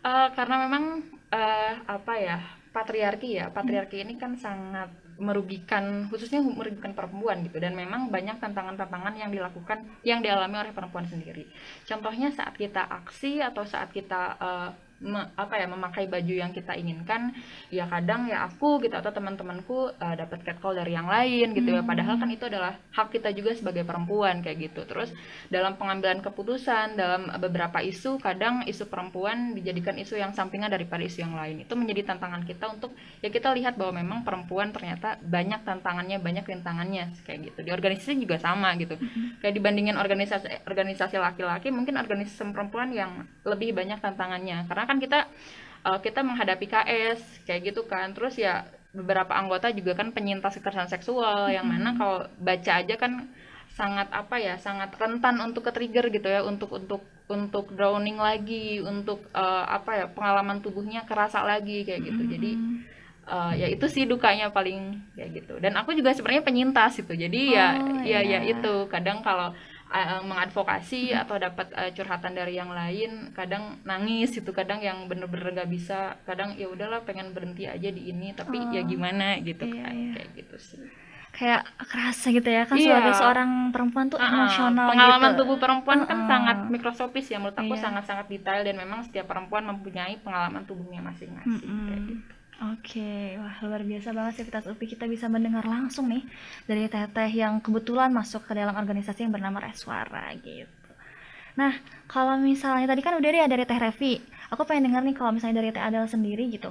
Eh, 0.01 0.27
karena 0.33 0.55
memang 0.65 0.83
eh, 1.29 1.73
apa 1.85 2.13
ya 2.17 2.37
patriarki 2.73 3.37
ya 3.37 3.53
patriarki 3.53 4.01
ini 4.01 4.17
kan 4.17 4.33
sangat 4.33 4.89
merugikan 5.21 6.09
khususnya 6.09 6.41
merugikan 6.41 6.97
perempuan 6.97 7.45
gitu 7.45 7.61
dan 7.61 7.77
memang 7.77 8.09
banyak 8.09 8.41
tantangan-tantangan 8.41 9.13
yang 9.13 9.29
dilakukan 9.29 9.85
yang 10.01 10.19
dialami 10.25 10.57
oleh 10.57 10.73
perempuan 10.73 11.05
sendiri 11.05 11.45
contohnya 11.85 12.33
saat 12.33 12.57
kita 12.57 12.81
aksi 12.81 13.43
atau 13.43 13.61
saat 13.67 13.93
kita 13.93 14.21
eh, 14.41 14.69
me- 15.01 15.29
apa 15.33 15.57
ya 15.57 15.65
memakai 15.65 16.05
baju 16.05 16.33
yang 16.33 16.53
kita 16.53 16.77
inginkan 16.77 17.33
ya 17.73 17.89
kadang 17.89 18.29
ya 18.29 18.45
aku 18.45 18.77
gitu 18.85 18.93
atau 18.93 19.09
teman-temanku 19.09 19.97
eh, 19.97 20.15
dapat 20.15 20.45
catcall 20.45 20.77
dari 20.77 20.93
yang 20.93 21.09
lain 21.09 21.57
gitu 21.57 21.73
ya. 21.73 21.81
Padahal 21.81 22.21
kan 22.21 22.29
itu 22.29 22.45
adalah 22.45 22.77
hak 22.93 23.09
kita 23.09 23.33
juga 23.33 23.57
sebagai 23.57 23.81
perempuan 23.81 24.45
kayak 24.45 24.71
gitu. 24.71 24.85
Terus 24.85 25.09
dalam 25.49 25.75
pengambilan 25.75 26.21
keputusan 26.21 26.95
dalam 26.95 27.33
beberapa 27.41 27.81
isu 27.81 28.21
kadang 28.21 28.61
isu 28.69 28.85
perempuan 28.87 29.57
dijadikan 29.57 29.97
isu 29.97 30.21
yang 30.21 30.31
sampingan 30.37 30.69
daripada 30.69 31.01
isu 31.01 31.25
yang 31.25 31.33
lain. 31.33 31.65
Itu 31.65 31.73
menjadi 31.73 32.13
tantangan 32.13 32.45
kita 32.45 32.69
untuk 32.69 32.93
ya 33.25 33.33
kita 33.33 33.49
lihat 33.57 33.75
bahwa 33.75 33.97
memang 33.97 34.19
perempuan 34.21 34.69
ternyata 34.69 35.17
banyak 35.25 35.65
tantangannya 35.65 36.21
banyak 36.21 36.45
rintangannya 36.45 37.09
kayak 37.25 37.51
gitu. 37.51 37.59
Di 37.65 37.71
organisasi 37.73 38.21
juga 38.21 38.37
sama 38.37 38.77
gitu. 38.77 38.95
Kayak 39.41 39.53
dibandingin 39.57 39.97
organisasi 39.97 40.69
organisasi 40.69 41.17
laki-laki 41.17 41.73
mungkin 41.73 41.97
organisasi 41.97 42.53
perempuan 42.53 42.93
yang 42.93 43.25
lebih 43.41 43.73
banyak 43.73 43.97
tantangannya. 43.97 44.69
Karena 44.69 44.85
kan 44.91 44.97
kita 45.03 45.19
eh, 45.87 45.99
kita 46.05 46.19
menghadapi 46.29 46.65
KS 46.73 47.21
kayak 47.47 47.61
gitu 47.73 47.81
kan. 47.91 48.07
Terus 48.15 48.35
ya 48.45 48.53
beberapa 48.91 49.33
anggota 49.41 49.67
juga 49.71 49.95
kan 49.99 50.11
penyintas 50.15 50.53
kekerasan 50.59 50.91
seksual 50.91 51.47
yang 51.55 51.65
mana 51.71 51.95
kalau 51.99 52.27
baca 52.47 52.71
aja 52.83 52.95
kan 53.03 53.13
sangat 53.79 54.07
apa 54.11 54.35
ya 54.47 54.59
sangat 54.59 54.91
rentan 54.99 55.39
untuk 55.39 55.63
ke 55.67 55.71
trigger 55.75 56.05
gitu 56.11 56.27
ya 56.27 56.43
untuk 56.43 56.69
untuk 56.75 57.01
untuk 57.31 57.71
drowning 57.77 58.19
lagi 58.19 58.83
untuk 58.83 59.19
eh, 59.31 59.65
apa 59.77 59.91
ya 59.99 60.05
pengalaman 60.11 60.59
tubuhnya 60.63 61.01
kerasa 61.09 61.39
lagi 61.51 61.87
kayak 61.87 62.01
gitu. 62.11 62.23
Jadi 62.33 62.51
eh, 63.31 63.51
ya 63.61 63.67
itu 63.71 63.85
sih 63.95 64.03
dukanya 64.11 64.49
paling 64.51 64.79
kayak 65.15 65.29
gitu. 65.43 65.53
Dan 65.63 65.73
aku 65.79 65.93
juga 65.97 66.11
sebenarnya 66.17 66.43
penyintas 66.47 66.93
itu 67.01 67.13
jadi 67.23 67.41
ya 67.57 67.67
Oh, 67.81 68.01
ya 68.03 68.19
ya 68.31 68.39
iya. 68.43 68.51
itu. 68.51 68.73
Kadang 68.93 69.21
kalau 69.27 69.53
eh, 69.91 70.21
mengadvokasi 70.21 71.11
atau 71.13 71.35
dapat 71.37 71.67
eh, 71.73 71.91
curhatan 71.91 72.31
dari 72.31 72.55
yang 72.55 72.71
lain 72.71 73.29
kadang 73.31 73.77
nangis 73.83 74.31
itu 74.33 74.49
kadang 74.49 74.79
yang 74.79 75.05
bener-bener 75.05 75.51
gak 75.53 75.67
bisa 75.67 75.99
kadang 76.23 76.55
ya 76.55 76.65
udahlah 76.65 77.03
pengen 77.03 77.31
berhenti 77.31 77.67
aja 77.67 77.87
di 77.87 78.07
ini 78.07 78.31
tapi 78.31 78.57
ya 78.69 78.81
Oh, 78.81 78.87
gimana 78.87 79.37
gitu 79.39 79.63
iya, 79.65 79.83
kan 79.83 79.93
iya. 79.93 80.11
kayak 80.15 80.29
gitu 80.35 80.57
sih 80.57 80.81
Kayak 81.31 81.63
kerasa 81.79 82.27
gitu 82.29 82.43
ya 82.45 82.67
kan 82.67 82.75
Iya. 82.75 82.91
sebagai 82.91 83.13
seorang 83.15 83.49
perempuan 83.71 84.05
tuh 84.07 84.19
ah. 84.19 84.27
emosional 84.27 84.91
pengalaman 84.91 85.31
gitu. 85.31 85.39
tubuh 85.39 85.57
perempuan 85.57 85.99
Ah, 86.01 86.07
kan 86.07 86.19
sangat 86.27 86.57
mikroskopis 86.67 87.27
ya 87.27 87.39
menurut 87.39 87.55
aku 87.55 87.71
Iya. 87.71 87.83
sangat-sangat 87.87 88.25
detail 88.27 88.61
dan 88.63 88.75
memang 88.75 88.99
setiap 89.03 89.27
perempuan 89.27 89.63
mempunyai 89.63 90.19
pengalaman 90.19 90.67
tubuhnya 90.67 90.99
masing-masing 90.99 91.63
Mm-mm. 91.63 91.87
kayak 91.87 92.01
gitu. 92.05 92.33
Oke, 92.61 93.41
wah 93.41 93.57
luar 93.65 93.81
biasa 93.89 94.09
banget 94.17 94.33
sih 94.37 94.45
Vitas 94.47 94.65
UPI 94.69 94.87
kita 94.93 95.05
bisa 95.13 95.25
mendengar 95.35 95.65
langsung 95.65 96.05
nih 96.13 96.21
dari 96.69 96.85
teteh 96.93 97.31
yang 97.41 97.57
kebetulan 97.65 98.09
masuk 98.19 98.41
ke 98.47 98.53
dalam 98.59 98.75
organisasi 98.81 99.19
yang 99.25 99.33
bernama 99.33 99.57
Reswara 99.65 100.25
gitu. 100.37 100.69
Nah, 101.59 101.73
kalau 102.13 102.35
misalnya 102.49 102.85
tadi 102.91 103.01
kan 103.05 103.13
udah 103.19 103.29
deh 103.33 103.41
dari 103.53 103.65
Teh 103.69 103.79
Revi, 103.85 104.13
aku 104.53 104.61
pengen 104.69 104.83
dengar 104.93 105.01
nih 105.07 105.15
kalau 105.17 105.31
misalnya 105.35 105.57
dari 105.61 105.69
Teh 105.75 105.83
Adel 105.87 106.05
sendiri 106.05 106.43
gitu. 106.55 106.69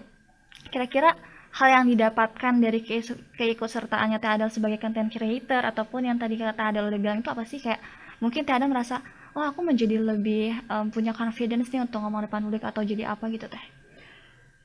Kira-kira 0.73 1.11
hal 1.59 1.69
yang 1.77 1.85
didapatkan 1.93 2.55
dari 2.65 2.81
keisu- 2.87 3.23
keikutsertaannya 3.41 4.19
Teh 4.23 4.31
Adel 4.35 4.51
sebagai 4.55 4.79
content 4.79 5.11
creator 5.11 5.63
ataupun 5.67 6.07
yang 6.07 6.19
tadi 6.23 6.39
kata 6.39 6.55
Teh 6.59 6.67
Adel 6.71 6.85
udah 6.91 7.01
bilang 7.03 7.19
itu 7.23 7.31
apa 7.35 7.43
sih 7.51 7.59
kayak 7.59 7.81
mungkin 8.23 8.47
Teh 8.47 8.55
Adel 8.55 8.71
merasa, 8.71 9.03
oh 9.35 9.43
aku 9.43 9.61
menjadi 9.67 9.99
lebih 9.99 10.55
em, 10.71 10.87
punya 10.95 11.13
confidence 11.19 11.69
nih 11.75 11.83
untuk 11.83 11.99
ngomong 12.03 12.23
depan 12.31 12.41
publik 12.47 12.63
atau 12.63 12.83
jadi 12.87 13.11
apa 13.11 13.27
gitu 13.35 13.51
Teh? 13.51 13.80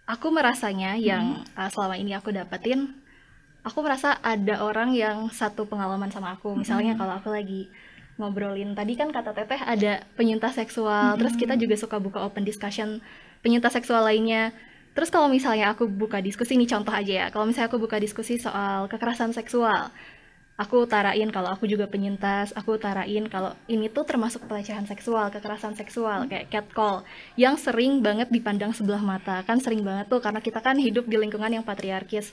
Aku 0.05 0.29
merasanya 0.29 0.97
yang 0.97 1.41
uh, 1.57 1.69
selama 1.69 1.97
ini 1.97 2.13
aku 2.13 2.29
dapetin 2.29 2.93
aku 3.65 3.81
merasa 3.81 4.21
ada 4.21 4.61
orang 4.61 4.93
yang 4.93 5.25
satu 5.33 5.65
pengalaman 5.65 6.13
sama 6.13 6.37
aku. 6.37 6.53
Misalnya 6.53 6.93
kalau 6.93 7.17
aku 7.17 7.33
lagi 7.33 7.67
ngobrolin 8.15 8.77
tadi 8.77 8.95
kan 8.95 9.11
kata 9.11 9.35
teteh 9.35 9.59
ada 9.59 9.99
penyintas 10.15 10.55
seksual 10.55 11.19
terus 11.19 11.35
kita 11.35 11.59
juga 11.59 11.75
suka 11.75 11.99
buka 11.99 12.23
open 12.23 12.47
discussion 12.47 13.01
penyintas 13.41 13.73
seksual 13.73 14.05
lainnya. 14.05 14.53
Terus 14.95 15.11
kalau 15.11 15.27
misalnya 15.27 15.75
aku 15.75 15.91
buka 15.91 16.23
diskusi 16.23 16.55
ini 16.55 16.63
contoh 16.69 16.95
aja 16.95 17.11
ya. 17.11 17.27
Kalau 17.27 17.43
misalnya 17.43 17.67
aku 17.67 17.83
buka 17.83 17.99
diskusi 17.99 18.39
soal 18.39 18.87
kekerasan 18.87 19.35
seksual, 19.35 19.91
aku 20.55 20.87
utarain 20.87 21.27
kalau 21.31 21.51
aku 21.51 21.67
juga 21.67 21.85
penyintas, 21.91 22.55
aku 22.55 22.79
utarain 22.79 23.27
kalau 23.27 23.51
ini 23.67 23.91
tuh 23.91 24.07
termasuk 24.07 24.47
pelecehan 24.47 24.87
seksual, 24.87 25.27
kekerasan 25.27 25.75
seksual 25.75 26.27
kayak 26.31 26.47
catcall 26.47 27.03
yang 27.35 27.59
sering 27.59 27.99
banget 27.99 28.31
dipandang 28.31 28.71
sebelah 28.71 29.03
mata. 29.03 29.43
Kan 29.43 29.59
sering 29.59 29.83
banget 29.83 30.07
tuh 30.07 30.23
karena 30.23 30.39
kita 30.39 30.63
kan 30.63 30.79
hidup 30.79 31.05
di 31.11 31.19
lingkungan 31.19 31.51
yang 31.51 31.63
patriarkis. 31.67 32.31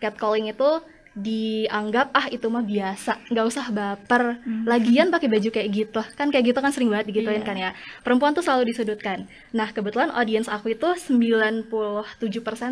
Catcalling 0.00 0.48
itu 0.48 0.80
dianggap 1.12 2.08
ah 2.10 2.24
itu 2.26 2.46
mah 2.46 2.60
biasa 2.60 3.28
nggak 3.28 3.46
usah 3.46 3.68
baper. 3.68 4.40
Lagian 4.64 5.08
pakai 5.08 5.28
baju 5.28 5.48
kayak 5.48 5.68
gitu 5.68 6.00
kan 6.12 6.28
kayak 6.28 6.44
gitu 6.48 6.58
kan 6.58 6.72
sering 6.72 6.88
banget 6.88 7.08
digituin 7.08 7.38
Iya. 7.38 7.46
kan 7.46 7.56
ya. 7.56 7.70
Perempuan 8.00 8.32
tuh 8.32 8.40
selalu 8.40 8.70
disudutkan. 8.70 9.24
Nah 9.50 9.68
kebetulan 9.68 10.08
audiens 10.10 10.46
aku 10.46 10.72
itu 10.72 10.88
97% 10.96 11.68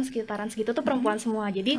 sekitaran 0.03 0.49
segitu 0.49 0.71
tuh 0.71 0.81
perempuan 0.81 1.17
semua. 1.17 1.49
Jadi 1.49 1.77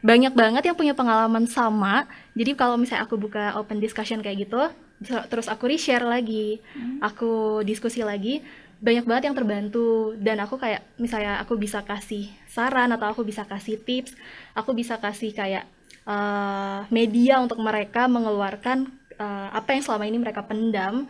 banyak 0.00 0.32
banget 0.32 0.62
yang 0.64 0.76
punya 0.76 0.92
pengalaman 0.92 1.46
sama. 1.46 2.04
Jadi 2.32 2.52
kalau 2.52 2.76
misalnya 2.76 3.04
aku 3.04 3.16
buka 3.16 3.56
open 3.56 3.80
discussion 3.80 4.20
kayak 4.20 4.44
gitu 4.44 4.60
ter- 5.00 5.26
terus 5.26 5.48
aku 5.48 5.66
reshare 5.66 6.04
lagi 6.04 6.60
aku 7.00 7.60
diskusi 7.62 8.00
lagi 8.00 8.44
banyak 8.78 9.08
banget 9.08 9.32
yang 9.32 9.36
terbantu. 9.36 10.12
Dan 10.16 10.36
aku 10.38 10.60
kayak 10.60 10.84
misalnya 10.96 11.40
aku 11.40 11.56
bisa 11.56 11.80
kasih 11.80 12.28
saran 12.44 12.92
atau 12.92 13.08
aku 13.08 13.24
bisa 13.24 13.42
kasih 13.42 13.80
tips 13.80 14.12
aku 14.52 14.70
bisa 14.70 14.94
kasih 14.96 15.32
kayak 15.32 15.64
eh, 16.04 16.80
media 16.88 17.40
untuk 17.40 17.58
mereka 17.60 18.06
mengeluarkan 18.06 18.88
eh, 19.16 19.48
apa 19.52 19.68
yang 19.74 19.82
selama 19.84 20.04
ini 20.08 20.18
mereka 20.20 20.44
pendam. 20.44 21.08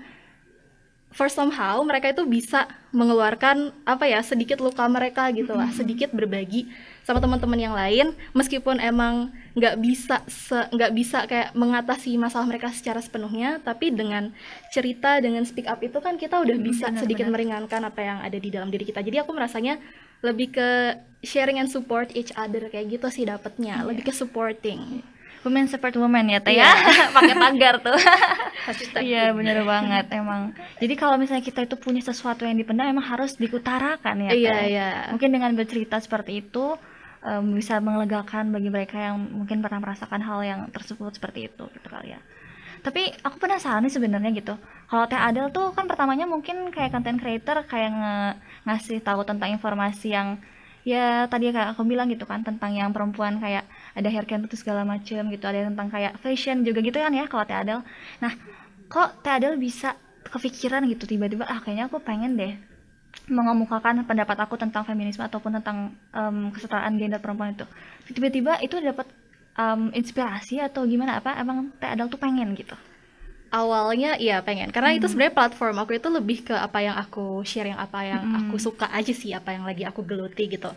For 1.14 1.30
somehow 1.30 1.78
mereka 1.86 2.10
itu 2.10 2.26
bisa 2.26 2.66
mengeluarkan 2.90 3.70
apa 3.86 4.02
ya 4.06 4.18
sedikit 4.18 4.58
luka 4.58 4.82
mereka 4.90 5.30
gitu 5.30 5.54
lah 5.54 5.70
sedikit 5.70 6.10
berbagi 6.10 6.66
sama 7.06 7.22
teman-teman 7.22 7.54
yang 7.54 7.70
lain 7.70 8.18
meskipun 8.34 8.82
emang 8.82 9.30
nggak 9.54 9.78
bisa 9.78 10.26
nggak 10.74 10.92
bisa 10.94 11.18
kayak 11.30 11.54
mengatasi 11.54 12.18
masalah 12.18 12.50
mereka 12.50 12.74
secara 12.74 12.98
sepenuhnya 12.98 13.62
tapi 13.62 13.94
dengan 13.94 14.34
cerita 14.74 15.22
dengan 15.22 15.46
speak 15.46 15.70
up 15.70 15.78
itu 15.86 15.98
kan 16.02 16.18
kita 16.18 16.42
udah 16.42 16.58
bisa 16.58 16.90
benar, 16.90 17.00
sedikit 17.02 17.26
benar. 17.30 17.34
meringankan 17.38 17.82
apa 17.86 18.00
yang 18.02 18.18
ada 18.18 18.34
di 18.34 18.50
dalam 18.50 18.70
diri 18.74 18.82
kita. 18.82 18.98
Jadi 18.98 19.22
aku 19.22 19.30
merasanya 19.30 19.78
lebih 20.24 20.56
ke 20.56 20.70
sharing 21.24 21.58
and 21.58 21.68
support 21.68 22.12
each 22.12 22.30
other 22.36 22.68
kayak 22.68 22.88
gitu 22.92 23.08
sih 23.08 23.24
dapetnya. 23.24 23.82
Lebih 23.82 24.08
ke 24.08 24.12
supporting. 24.12 25.00
Women 25.44 25.68
support 25.68 25.92
women 25.96 26.32
ya 26.32 26.40
teh 26.40 26.56
ya? 26.56 26.72
Pakai 27.16 27.36
tagar 27.36 27.74
tuh. 27.80 27.92
Iya 28.96 29.36
bener 29.36 29.60
banget 29.60 30.08
emang. 30.16 30.56
Jadi 30.80 30.94
kalau 30.96 31.20
misalnya 31.20 31.44
kita 31.44 31.68
itu 31.68 31.76
punya 31.76 32.00
sesuatu 32.00 32.48
yang 32.48 32.56
dipendam 32.56 32.88
emang 32.88 33.04
harus 33.04 33.36
diutarakan 33.36 34.24
ya 34.24 34.30
Teh. 34.32 34.40
iya 34.40 34.56
iya. 34.64 34.88
Mungkin 35.12 35.28
dengan 35.28 35.52
bercerita 35.52 36.00
seperti 36.00 36.40
itu 36.40 36.72
em, 37.20 37.44
bisa 37.52 37.76
melegakan 37.84 38.56
bagi 38.56 38.72
mereka 38.72 38.96
yang 38.96 39.20
mungkin 39.20 39.60
pernah 39.60 39.84
merasakan 39.84 40.24
hal 40.24 40.40
yang 40.48 40.60
tersebut 40.72 41.12
seperti 41.12 41.52
itu 41.52 41.68
gitu 41.76 41.86
kali 41.92 42.16
ya. 42.16 42.20
Tapi 42.80 43.12
aku 43.20 43.36
penasaran 43.36 43.84
nih 43.84 43.92
sebenarnya 43.92 44.32
gitu. 44.32 44.56
Kalau 44.88 45.04
Teh 45.08 45.20
Adel 45.20 45.52
tuh 45.52 45.76
kan 45.76 45.84
pertamanya 45.84 46.24
mungkin 46.24 46.72
kayak 46.72 46.92
content 46.92 47.20
creator 47.20 47.68
kayak 47.68 47.92
nge- 47.92 48.36
ngasih 48.64 49.04
tahu 49.04 49.28
tentang 49.28 49.52
informasi 49.52 50.16
yang 50.16 50.40
ya 50.84 51.24
tadi 51.32 51.48
kayak 51.48 51.74
aku 51.74 51.82
bilang 51.88 52.06
gitu 52.12 52.28
kan 52.28 52.44
tentang 52.44 52.76
yang 52.76 52.92
perempuan 52.92 53.40
kayak 53.40 53.64
ada 53.96 54.08
hair 54.12 54.24
care 54.28 54.44
itu 54.44 54.56
segala 54.60 54.84
macem 54.84 55.24
gitu. 55.32 55.44
Ada 55.48 55.72
tentang 55.72 55.88
kayak 55.88 56.20
fashion 56.20 56.62
juga 56.62 56.84
gitu 56.84 57.00
kan 57.00 57.12
ya 57.16 57.24
kalau 57.26 57.44
Teh 57.48 57.56
Adel. 57.56 57.80
Nah 58.20 58.32
kok 58.92 59.24
Teh 59.24 59.32
Adel 59.32 59.56
bisa 59.56 59.96
kepikiran 60.28 60.84
gitu 60.92 61.04
tiba-tiba 61.08 61.44
ah 61.48 61.60
kayaknya 61.60 61.88
aku 61.88 62.00
pengen 62.00 62.36
deh 62.36 62.54
mengemukakan 63.30 64.04
pendapat 64.04 64.36
aku 64.44 64.58
tentang 64.60 64.84
feminisme 64.84 65.22
ataupun 65.24 65.56
tentang 65.62 65.96
em, 66.12 66.52
kesetaraan 66.52 67.00
gender 67.00 67.20
perempuan 67.24 67.56
itu. 67.56 67.64
Tiba-tiba 68.12 68.60
itu 68.60 68.76
dapat 68.78 69.08
em, 69.56 69.88
inspirasi 69.96 70.60
atau 70.60 70.84
gimana? 70.84 71.18
Apa 71.18 71.40
emang 71.40 71.72
Teh 71.80 71.88
Adel 71.88 72.12
tuh 72.12 72.20
pengen 72.20 72.52
gitu 72.52 72.76
awalnya 73.54 74.18
iya 74.18 74.42
pengen. 74.42 74.74
Karena 74.74 74.90
itu 74.98 75.06
sebenarnya 75.06 75.34
platform 75.38 75.78
aku 75.78 75.94
itu 75.94 76.08
lebih 76.10 76.42
ke 76.42 76.54
apa 76.58 76.82
yang 76.82 76.98
aku 76.98 77.46
share 77.46 77.70
yang 77.70 77.78
apa 77.78 78.02
yang 78.02 78.22
aku 78.42 78.58
suka 78.58 78.90
aja 78.90 79.14
sih 79.14 79.30
apa 79.30 79.54
yang 79.54 79.62
lagi 79.62 79.86
aku 79.86 80.02
geluti 80.02 80.50
gitu. 80.50 80.74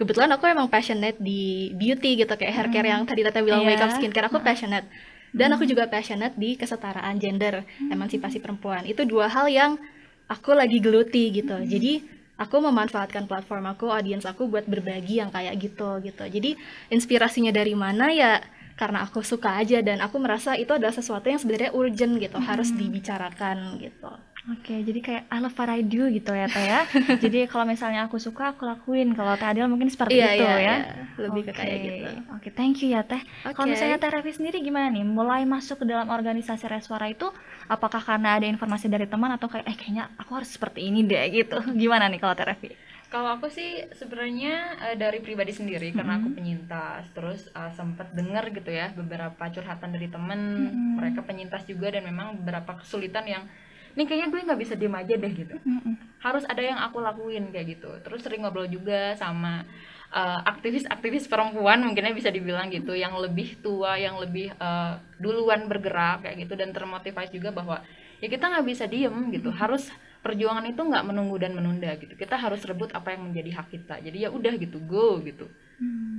Kebetulan 0.00 0.32
aku 0.32 0.48
emang 0.48 0.66
passionate 0.72 1.20
di 1.20 1.70
beauty 1.76 2.24
gitu 2.24 2.32
kayak 2.32 2.50
hair 2.56 2.68
care 2.72 2.88
yang 2.88 3.04
tadi 3.04 3.20
Tata 3.22 3.44
bilang 3.44 3.62
Iya. 3.62 3.76
makeup 3.76 3.90
skincare 3.94 4.26
aku 4.32 4.40
passionate. 4.40 4.88
Dan 5.34 5.50
aku 5.52 5.66
juga 5.66 5.90
passionate 5.90 6.34
di 6.38 6.54
kesetaraan 6.54 7.18
gender 7.18 7.66
emansipasi 7.90 8.38
perempuan. 8.38 8.86
Itu 8.86 9.02
dua 9.02 9.26
hal 9.26 9.50
yang 9.50 9.76
aku 10.30 10.54
lagi 10.54 10.78
geluti 10.78 11.30
gitu. 11.34 11.58
Jadi 11.58 12.06
aku 12.38 12.56
memanfaatkan 12.58 13.26
platform 13.30 13.70
aku 13.70 13.90
audiens 13.90 14.26
aku 14.26 14.46
buat 14.46 14.66
berbagi 14.66 15.18
yang 15.22 15.30
kayak 15.34 15.54
gitu 15.58 16.02
gitu. 16.02 16.24
Jadi 16.26 16.54
inspirasinya 16.90 17.50
dari 17.54 17.74
mana 17.74 18.10
ya 18.14 18.42
karena 18.74 19.06
aku 19.06 19.22
suka 19.22 19.54
aja 19.60 19.78
dan 19.80 20.02
aku 20.02 20.16
merasa 20.18 20.58
itu 20.58 20.70
adalah 20.74 20.94
sesuatu 20.94 21.26
yang 21.30 21.38
sebenarnya 21.38 21.70
urgent 21.72 22.18
gitu 22.18 22.38
harus 22.38 22.68
dibicarakan 22.74 23.78
gitu 23.78 24.10
Oke, 24.44 24.76
jadi 24.84 25.00
kayak 25.00 25.22
I 25.32 25.40
love 25.40 25.56
what 25.56 25.72
I 25.72 25.80
do 25.80 26.04
gitu 26.12 26.28
ya 26.36 26.44
Teh 26.44 26.60
ya. 26.60 26.84
jadi 27.24 27.48
kalau 27.48 27.64
misalnya 27.64 28.04
aku 28.04 28.20
suka 28.20 28.52
aku 28.52 28.68
lakuin. 28.68 29.16
Kalau 29.16 29.40
Teh 29.40 29.48
Adel 29.48 29.72
mungkin 29.72 29.88
seperti 29.88 30.20
Iya, 30.20 30.36
itu 30.36 30.44
iya, 30.44 30.52
ya. 30.60 30.60
iya. 30.60 30.76
Lebih 31.16 31.42
ke 31.48 31.52
Oke. 31.56 31.58
kayak 31.64 31.78
gitu. 31.80 32.04
Oke, 32.28 32.48
thank 32.52 32.76
you 32.84 32.92
ya 32.92 33.00
Teh. 33.08 33.24
Kalau 33.40 33.64
Oke. 33.64 33.72
misalnya 33.72 33.96
Teh 33.96 34.12
Revi 34.12 34.36
sendiri 34.36 34.60
gimana 34.60 34.92
nih? 34.92 35.00
Mulai 35.00 35.48
masuk 35.48 35.80
ke 35.80 35.84
dalam 35.88 36.12
organisasi 36.12 36.60
Reswara 36.68 37.08
itu 37.08 37.24
apakah 37.72 38.04
karena 38.04 38.36
ada 38.36 38.44
informasi 38.44 38.92
dari 38.92 39.08
teman 39.08 39.32
atau 39.32 39.48
kayak 39.48 39.64
eh 39.64 39.76
kayaknya 39.80 40.12
aku 40.20 40.36
harus 40.36 40.52
seperti 40.52 40.92
ini 40.92 41.08
deh 41.08 41.24
gitu. 41.32 41.64
Gimana 41.80 42.12
nih 42.12 42.20
kalau 42.20 42.36
Teh 42.36 42.44
Revi? 42.44 42.68
Kalau 43.14 43.38
aku 43.38 43.46
sih 43.46 43.86
sebenarnya 43.94 44.74
eh, 44.90 44.96
dari 44.98 45.22
pribadi 45.22 45.54
sendiri 45.54 45.94
karena 45.94 46.18
aku 46.18 46.34
penyintas, 46.34 47.06
terus 47.14 47.46
eh, 47.54 47.70
sempat 47.78 48.10
dengar 48.10 48.50
gitu 48.50 48.74
ya 48.74 48.90
beberapa 48.90 49.38
curhatan 49.54 49.94
dari 49.94 50.10
temen, 50.10 50.66
mereka 50.98 51.22
penyintas 51.22 51.62
juga 51.62 51.94
dan 51.94 52.02
memang 52.10 52.42
beberapa 52.42 52.82
kesulitan 52.82 53.22
yang 53.22 53.46
ini 53.94 54.10
kayaknya 54.10 54.34
gue 54.34 54.40
nggak 54.50 54.60
bisa 54.66 54.74
diem 54.74 54.98
aja 54.98 55.14
deh 55.14 55.30
gitu. 55.30 55.54
Mm-mm. 55.62 55.94
Harus 56.18 56.42
ada 56.50 56.58
yang 56.58 56.82
aku 56.82 56.98
lakuin 56.98 57.54
kayak 57.54 57.78
gitu. 57.78 57.94
Terus 58.02 58.26
sering 58.26 58.42
ngobrol 58.42 58.66
juga 58.66 59.14
sama 59.14 59.62
eh, 60.10 60.40
aktivis-aktivis 60.50 61.30
perempuan 61.30 61.86
mungkinnya 61.86 62.18
bisa 62.18 62.34
dibilang 62.34 62.66
gitu 62.74 62.98
yang 62.98 63.14
lebih 63.14 63.62
tua, 63.62 63.94
yang 63.94 64.18
lebih 64.18 64.50
eh, 64.58 64.92
duluan 65.22 65.70
bergerak 65.70 66.26
kayak 66.26 66.50
gitu 66.50 66.58
dan 66.58 66.74
termotivasi 66.74 67.30
juga 67.30 67.54
bahwa 67.54 67.78
ya 68.18 68.26
kita 68.26 68.42
nggak 68.50 68.66
bisa 68.66 68.90
diem 68.90 69.30
gitu. 69.30 69.54
Harus 69.54 69.86
perjuangan 70.24 70.64
itu 70.64 70.80
nggak 70.80 71.04
menunggu 71.04 71.36
dan 71.36 71.52
menunda 71.52 71.92
gitu. 72.00 72.16
Kita 72.16 72.40
harus 72.40 72.64
rebut 72.64 72.88
apa 72.96 73.12
yang 73.12 73.28
menjadi 73.28 73.60
hak 73.60 73.68
kita. 73.68 74.00
Jadi 74.00 74.24
ya 74.24 74.32
udah 74.32 74.56
gitu 74.56 74.80
go 74.80 75.20
gitu. 75.20 75.44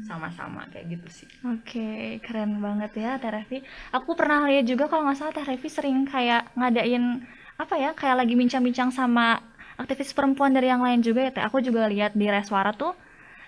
Sama-sama 0.06 0.70
kayak 0.70 0.86
gitu 0.94 1.08
sih. 1.10 1.28
Oke, 1.42 2.22
keren 2.22 2.62
banget 2.62 2.94
ya 3.02 3.18
Teh 3.18 3.34
Revi. 3.34 3.66
Aku 3.90 4.14
pernah 4.14 4.46
lihat 4.46 4.70
juga 4.70 4.86
kalau 4.86 5.10
nggak 5.10 5.18
salah 5.18 5.34
Teh 5.34 5.42
Revi 5.42 5.66
sering 5.66 6.06
kayak 6.06 6.54
ngadain 6.54 7.26
apa 7.58 7.74
ya, 7.74 7.98
kayak 7.98 8.22
lagi 8.22 8.38
bincang-bincang 8.38 8.94
sama 8.94 9.42
aktivis 9.82 10.14
perempuan 10.14 10.54
dari 10.54 10.70
yang 10.70 10.86
lain 10.86 11.02
juga 11.02 11.26
ya 11.26 11.32
Teh. 11.34 11.44
Aku 11.50 11.66
juga 11.66 11.90
lihat 11.90 12.14
di 12.14 12.30
Reswara 12.30 12.78
tuh 12.78 12.94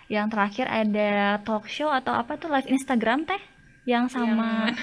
yang 0.09 0.31
terakhir 0.31 0.65
ada 0.65 1.37
talk 1.45 1.69
show 1.69 1.93
atau 1.93 2.17
apa 2.17 2.39
tuh 2.41 2.49
live 2.49 2.65
Instagram 2.65 3.29
Teh? 3.29 3.43
Yang 3.85 4.19
sama. 4.19 4.73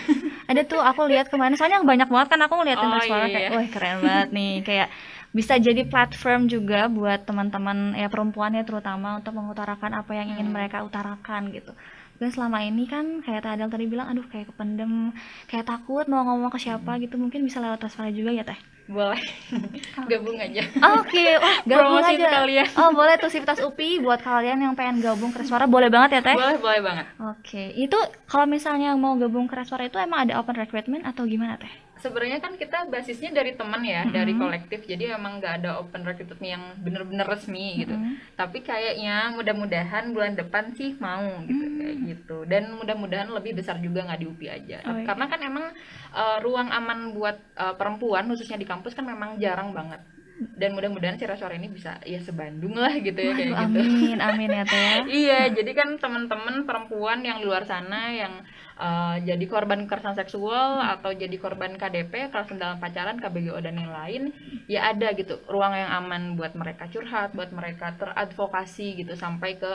Ada 0.48 0.64
tuh 0.64 0.80
aku 0.80 1.08
lihat 1.10 1.28
kemarin. 1.28 1.56
Soalnya 1.58 1.82
banyak 1.82 2.08
banget 2.08 2.28
kan 2.30 2.40
aku 2.40 2.54
ngeliatin 2.62 2.88
Oh, 2.88 2.94
Reswara 2.94 3.26
iya, 3.26 3.34
kayak 3.34 3.50
wah 3.52 3.66
keren 3.72 3.96
banget 4.00 4.28
nih. 4.30 4.54
Kayak 4.62 4.88
bisa 5.34 5.58
jadi 5.58 5.82
platform 5.84 6.46
juga 6.46 6.86
buat 6.88 7.26
teman-teman 7.26 7.92
ya 7.92 8.06
perempuan 8.06 8.54
ya 8.54 8.62
terutama 8.62 9.18
untuk 9.18 9.34
mengutarakan 9.34 9.90
apa 9.92 10.12
yang 10.14 10.30
ingin 10.30 10.48
mereka 10.48 10.80
utarakan 10.80 11.50
gitu. 11.50 11.74
Dan 12.14 12.30
selama 12.30 12.62
ini 12.62 12.86
kan 12.86 13.18
kayak 13.20 13.42
Tadel 13.42 13.66
tadi 13.66 13.90
bilang 13.90 14.06
aduh 14.06 14.22
kayak 14.24 14.46
kependem, 14.48 15.10
kayak 15.44 15.66
takut 15.66 16.06
mau 16.06 16.22
ngomong 16.22 16.46
ke 16.48 16.62
siapa 16.62 16.94
gitu. 16.96 17.18
Mungkin 17.18 17.42
bisa 17.42 17.58
lewat 17.58 17.82
Resvara 17.82 18.08
juga 18.10 18.30
ya 18.30 18.46
Teh. 18.46 18.56
boleh 18.84 19.16
gabung 20.12 20.36
aja 20.36 20.60
Oke, 20.92 21.24
wah 21.40 21.56
gabung 21.64 21.96
Promosi 21.96 22.14
aja. 22.14 22.28
sekalian. 22.28 22.68
Oh, 22.76 22.92
boleh 22.92 23.16
tuh 23.16 23.32
Sivitas 23.32 23.56
UPI 23.58 23.96
buat 23.98 24.20
kalian 24.20 24.60
yang 24.60 24.74
pengen 24.76 25.00
gabung 25.00 25.32
ke 25.32 25.40
Reswara 25.40 25.64
boleh 25.64 25.88
banget 25.88 26.20
ya 26.20 26.22
Teh. 26.22 26.36
boleh 26.36 26.60
boleh 26.60 26.80
banget 26.84 27.06
Oke, 27.18 27.72
itu 27.74 27.96
kalau 28.24 28.44
misalnya 28.44 28.92
mau 28.94 29.16
gabung 29.16 29.48
ke 29.48 29.56
Reswara 29.56 29.88
itu 29.88 29.96
emang 29.96 30.28
ada 30.28 30.36
open 30.36 30.52
recruitment 30.54 31.00
atau 31.02 31.24
gimana 31.24 31.56
Teh? 31.56 31.72
Sebenarnya 32.04 32.44
kan 32.44 32.60
kita 32.60 32.84
basisnya 32.92 33.32
dari 33.32 33.56
teman 33.56 33.80
ya 33.80 34.04
dari 34.04 34.36
kolektif. 34.36 34.84
Jadi 34.84 35.08
emang 35.08 35.40
nggak 35.40 35.64
ada 35.64 35.80
open 35.80 36.04
recruitment 36.04 36.44
yang 36.44 36.64
bener-bener 36.84 37.24
resmi 37.24 37.80
gitu. 37.80 37.96
Tapi 38.36 38.60
kayaknya 38.60 39.32
mudah-mudahan 39.32 40.12
bulan 40.12 40.36
depan 40.36 40.76
sih 40.76 40.92
mau 41.00 41.24
gitu 41.48 41.64
kayak 41.80 41.96
gitu. 42.04 42.38
Dan 42.44 42.76
mudah-mudahan 42.76 43.32
lebih 43.32 43.56
besar 43.56 43.80
juga 43.80 44.04
nggak 44.04 44.20
di 44.20 44.26
UPI 44.28 44.48
aja. 44.52 44.78
Oh, 44.84 45.00
iya. 45.00 45.08
karena 45.08 45.24
kan 45.32 45.40
emang 45.40 45.64
eh, 46.12 46.38
ruang 46.44 46.68
aman 46.68 47.16
buat 47.16 47.40
eh, 47.56 47.74
perempuan 47.80 48.28
khususnya 48.28 48.60
di 48.60 48.68
kampus 48.68 48.92
kan 48.92 49.08
memang 49.08 49.40
jarang 49.40 49.72
banget. 49.72 50.04
Dan 50.34 50.74
mudah-mudahan 50.74 51.14
si 51.14 51.24
suara 51.24 51.54
ini 51.54 51.70
bisa 51.70 52.02
ya 52.02 52.18
sebandung 52.18 52.74
lah 52.74 52.90
gitu 52.98 53.16
ya 53.16 53.32
kayak 53.38 53.54
Waduh, 53.54 53.70
gitu. 53.70 53.78
amin, 53.86 54.18
amin 54.18 54.50
ya 54.50 54.64
teh 54.66 54.82
ya. 54.82 54.94
iya 55.22 55.40
jadi 55.54 55.70
kan 55.78 55.88
teman-teman 55.94 56.66
perempuan 56.66 57.22
yang 57.22 57.38
di 57.38 57.46
luar 57.46 57.62
sana 57.62 58.10
yang 58.10 58.42
uh, 58.78 59.16
jadi 59.22 59.44
korban 59.46 59.86
kekerasan 59.86 60.18
seksual 60.18 60.82
atau 60.82 61.14
jadi 61.14 61.34
korban 61.38 61.74
KDP 61.78 62.30
kekerasan 62.30 62.58
dalam 62.58 62.76
pacaran 62.78 63.18
KBGO 63.18 63.58
dan 63.62 63.78
yang 63.78 63.92
lain 63.92 64.22
ya 64.70 64.90
ada 64.90 65.12
gitu. 65.14 65.38
Ruang 65.46 65.74
yang 65.74 65.90
aman 66.04 66.34
buat 66.34 66.54
mereka 66.58 66.90
curhat 66.90 67.34
buat 67.34 67.50
mereka 67.50 67.94
teradvokasi 67.98 69.04
gitu 69.04 69.14
sampai 69.14 69.58
ke 69.58 69.72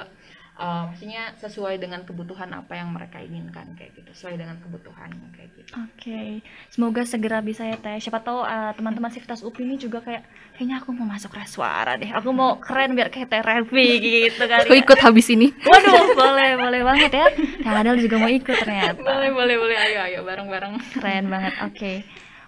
uh, 0.59 0.91
maksudnya 0.91 1.33
sesuai 1.39 1.79
dengan 1.79 2.03
kebutuhan 2.03 2.51
apa 2.51 2.75
yang 2.75 2.91
mereka 2.91 3.23
inginkan 3.23 3.73
kayak 3.79 3.95
gitu 3.95 4.11
sesuai 4.11 4.35
dengan 4.35 4.59
kebutuhannya 4.59 5.27
kayak 5.33 5.49
gitu 5.55 5.71
Oke, 5.77 6.41
semoga 6.73 7.05
segera 7.05 7.45
bisa 7.45 7.61
ya 7.61 7.77
teh. 7.77 8.01
Siapa 8.01 8.25
tahu 8.25 8.41
uh, 8.41 8.73
teman-teman 8.73 9.13
Siftas 9.13 9.45
UPI 9.45 9.69
ini 9.69 9.75
juga 9.77 10.01
kayak 10.01 10.25
kayaknya 10.57 10.81
aku 10.81 10.89
mau 10.97 11.05
masuk 11.05 11.29
suara 11.45 11.93
deh. 11.93 12.09
Aku 12.09 12.33
mau 12.33 12.57
keren 12.57 12.97
biar 12.97 13.13
kayak 13.13 13.29
Teh 13.29 13.43
Revi 13.45 14.01
gitu 14.01 14.49
kali. 14.49 14.65
Aku 14.65 14.73
ya. 14.73 14.81
ikut 14.81 14.97
habis 14.97 15.29
ini. 15.29 15.53
Waduh, 15.53 16.17
boleh, 16.17 16.57
boleh 16.57 16.81
banget 16.81 17.11
ya. 17.13 17.27
Teh 17.37 17.69
Adel 17.69 18.01
juga 18.01 18.17
mau 18.17 18.31
ikut 18.33 18.57
ternyata. 18.57 18.97
boleh 18.97 19.29
boleh 19.29 19.55
boleh 19.61 19.77
ayo 19.77 19.99
ayo 20.09 20.19
bareng 20.25 20.49
bareng 20.49 20.73
Keren 20.97 21.25
banget. 21.29 21.53
Oke. 21.69 21.93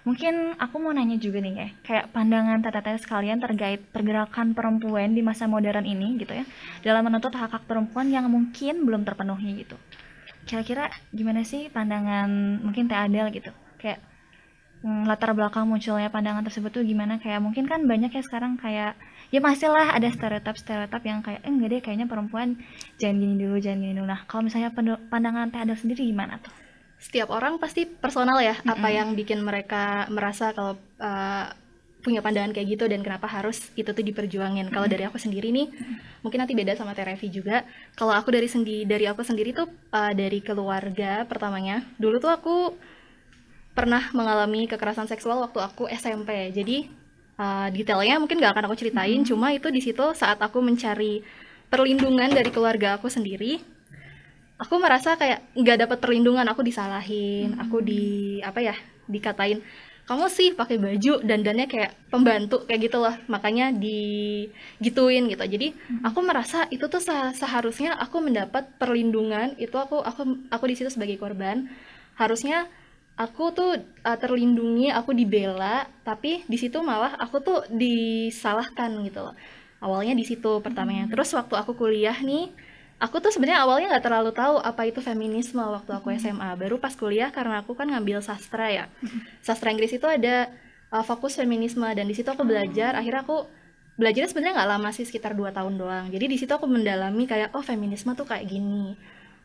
Mungkin 0.02 0.58
aku 0.58 0.82
mau 0.82 0.90
nanya 0.90 1.14
juga 1.14 1.38
nih 1.38 1.54
kayak 1.54 1.72
kayak 1.86 2.04
pandangan 2.10 2.58
teteh 2.58 2.98
sekalian 2.98 3.38
terkait 3.38 3.78
pergerakan 3.94 4.50
perempuan 4.50 5.14
di 5.14 5.22
masa 5.22 5.46
modern 5.46 5.86
ini 5.86 6.18
gitu 6.18 6.34
ya 6.34 6.42
dalam 6.82 7.06
menuntut 7.06 7.30
hak-hak 7.30 7.62
perempuan 7.70 8.10
yang 8.10 8.26
mungkin 8.26 8.82
belum 8.82 9.06
terpenuhi 9.06 9.62
gitu. 9.62 9.78
Kira-kira 10.42 10.90
gimana 11.14 11.46
sih 11.46 11.70
pandangan 11.70 12.26
mungkin 12.66 12.90
Teh 12.90 12.98
Adel 12.98 13.30
gitu? 13.30 13.54
Kayak 13.78 14.02
mm, 14.82 15.06
latar 15.06 15.38
belakang 15.38 15.70
munculnya 15.70 16.10
pandangan 16.10 16.42
tersebut 16.50 16.74
tuh 16.74 16.82
gimana? 16.82 17.22
Kayak 17.22 17.38
mungkin 17.38 17.70
kan 17.70 17.86
banyak 17.86 18.10
ya 18.10 18.22
sekarang 18.26 18.58
kayak 18.58 18.98
ya 19.30 19.38
masih 19.38 19.70
lah 19.70 19.94
ada 19.94 20.10
stereotip-stereotip 20.10 21.02
yang 21.06 21.22
kayak 21.22 21.46
eh, 21.46 21.50
enggak 21.54 21.68
deh 21.78 21.80
kayaknya 21.80 22.10
perempuan 22.10 22.58
jangan 22.98 23.22
gini 23.22 23.34
dulu, 23.38 23.62
jangan 23.62 23.78
gini 23.86 23.94
dulu. 23.94 24.06
Nah, 24.10 24.26
kalau 24.26 24.42
misalnya 24.50 24.74
pandangan 25.06 25.54
Teh 25.54 25.62
Adel 25.62 25.78
sendiri 25.78 26.02
gimana 26.10 26.42
tuh? 26.42 26.61
Setiap 27.02 27.34
orang 27.34 27.58
pasti 27.58 27.82
personal 27.82 28.38
ya, 28.38 28.54
apa 28.62 28.88
yang 28.94 29.18
bikin 29.18 29.42
mereka 29.42 30.06
merasa 30.06 30.54
kalau 30.54 30.78
uh, 31.02 31.50
punya 32.02 32.22
pandangan 32.22 32.54
kayak 32.54 32.78
gitu 32.78 32.84
dan 32.86 33.02
kenapa 33.02 33.26
harus 33.26 33.74
itu 33.74 33.90
tuh 33.90 34.06
diperjuangin. 34.06 34.70
Kalau 34.70 34.86
dari 34.86 35.02
aku 35.06 35.18
sendiri 35.18 35.50
nih, 35.50 35.66
mungkin 36.22 36.38
nanti 36.42 36.54
beda 36.54 36.78
sama 36.78 36.94
Terevi 36.94 37.26
juga. 37.30 37.66
Kalau 37.98 38.14
aku 38.14 38.30
dari 38.30 38.46
sendi 38.46 38.86
dari 38.86 39.10
aku 39.10 39.26
sendiri 39.26 39.50
tuh 39.50 39.66
uh, 39.90 40.14
dari 40.14 40.38
keluarga 40.42 41.26
pertamanya. 41.26 41.82
Dulu 41.98 42.22
tuh 42.22 42.30
aku 42.30 42.56
pernah 43.72 44.14
mengalami 44.14 44.70
kekerasan 44.70 45.10
seksual 45.10 45.42
waktu 45.42 45.58
aku 45.58 45.90
SMP. 45.90 46.54
Jadi 46.54 46.86
uh, 47.38 47.66
detailnya 47.70 48.18
mungkin 48.22 48.38
gak 48.38 48.54
akan 48.54 48.70
aku 48.70 48.76
ceritain, 48.78 49.20
cuma 49.26 49.50
itu 49.50 49.70
di 49.74 49.80
situ 49.80 50.12
saat 50.14 50.38
aku 50.38 50.62
mencari 50.62 51.24
perlindungan 51.72 52.28
dari 52.28 52.52
keluarga 52.52 53.00
aku 53.00 53.08
sendiri, 53.08 53.64
aku 54.62 54.78
merasa 54.78 55.18
kayak 55.18 55.42
nggak 55.58 55.78
dapat 55.86 55.98
perlindungan, 55.98 56.46
aku 56.46 56.62
disalahin, 56.62 57.58
aku 57.58 57.82
di 57.82 58.38
apa 58.46 58.62
ya, 58.62 58.78
dikatain 59.10 59.58
kamu 60.02 60.26
sih 60.26 60.50
pakai 60.58 60.82
baju 60.82 61.22
dandannya 61.22 61.70
kayak 61.70 61.94
pembantu 62.10 62.66
kayak 62.66 62.90
gitu 62.90 62.98
loh. 62.98 63.14
Makanya 63.30 63.70
digituin 63.70 65.30
gitu. 65.30 65.44
Jadi 65.46 65.72
aku 66.02 66.18
merasa 66.26 66.66
itu 66.74 66.90
tuh 66.90 66.98
seharusnya 67.32 67.94
aku 67.94 68.18
mendapat 68.18 68.66
perlindungan 68.82 69.54
itu 69.62 69.78
aku 69.78 70.02
aku 70.02 70.50
aku 70.50 70.64
di 70.66 70.74
situ 70.74 70.90
sebagai 70.90 71.22
korban. 71.22 71.70
Harusnya 72.18 72.66
aku 73.14 73.54
tuh 73.54 73.78
uh, 74.02 74.18
terlindungi 74.18 74.90
aku 74.90 75.14
dibela 75.14 75.86
tapi 76.02 76.42
di 76.50 76.58
situ 76.58 76.82
malah 76.82 77.14
aku 77.22 77.38
tuh 77.38 77.58
disalahkan 77.70 78.90
gitu 79.06 79.22
loh. 79.22 79.34
Awalnya 79.78 80.18
di 80.18 80.26
situ 80.26 80.58
pertamanya. 80.58 81.06
Terus 81.14 81.30
waktu 81.30 81.54
aku 81.54 81.78
kuliah 81.78 82.18
nih 82.18 82.50
aku 83.02 83.18
tuh 83.18 83.34
sebenarnya 83.34 83.66
awalnya 83.66 83.98
nggak 83.98 84.04
terlalu 84.06 84.30
tahu 84.30 84.62
apa 84.62 84.86
itu 84.86 85.02
feminisme 85.02 85.58
waktu 85.58 85.90
aku 85.90 86.14
SMA 86.22 86.54
baru 86.54 86.78
pas 86.78 86.94
kuliah 86.94 87.34
karena 87.34 87.66
aku 87.66 87.74
kan 87.74 87.90
ngambil 87.90 88.22
sastra 88.22 88.70
ya. 88.70 88.84
Sastra 89.42 89.74
Inggris 89.74 89.90
itu 89.90 90.06
ada 90.06 90.46
uh, 90.94 91.02
fokus 91.02 91.34
feminisme 91.34 91.82
dan 91.82 92.06
di 92.06 92.14
situ 92.14 92.30
aku 92.30 92.46
belajar. 92.46 92.94
Akhirnya 92.94 93.26
aku 93.26 93.42
belajarnya 93.98 94.30
sebenarnya 94.30 94.54
nggak 94.62 94.70
lama 94.78 94.88
sih 94.94 95.02
sekitar 95.02 95.34
dua 95.34 95.50
tahun 95.50 95.74
doang. 95.74 96.06
Jadi 96.14 96.30
di 96.30 96.36
situ 96.38 96.54
aku 96.54 96.70
mendalami 96.70 97.26
kayak 97.26 97.50
oh 97.58 97.64
feminisme 97.66 98.14
tuh 98.14 98.24
kayak 98.24 98.46
gini 98.46 98.94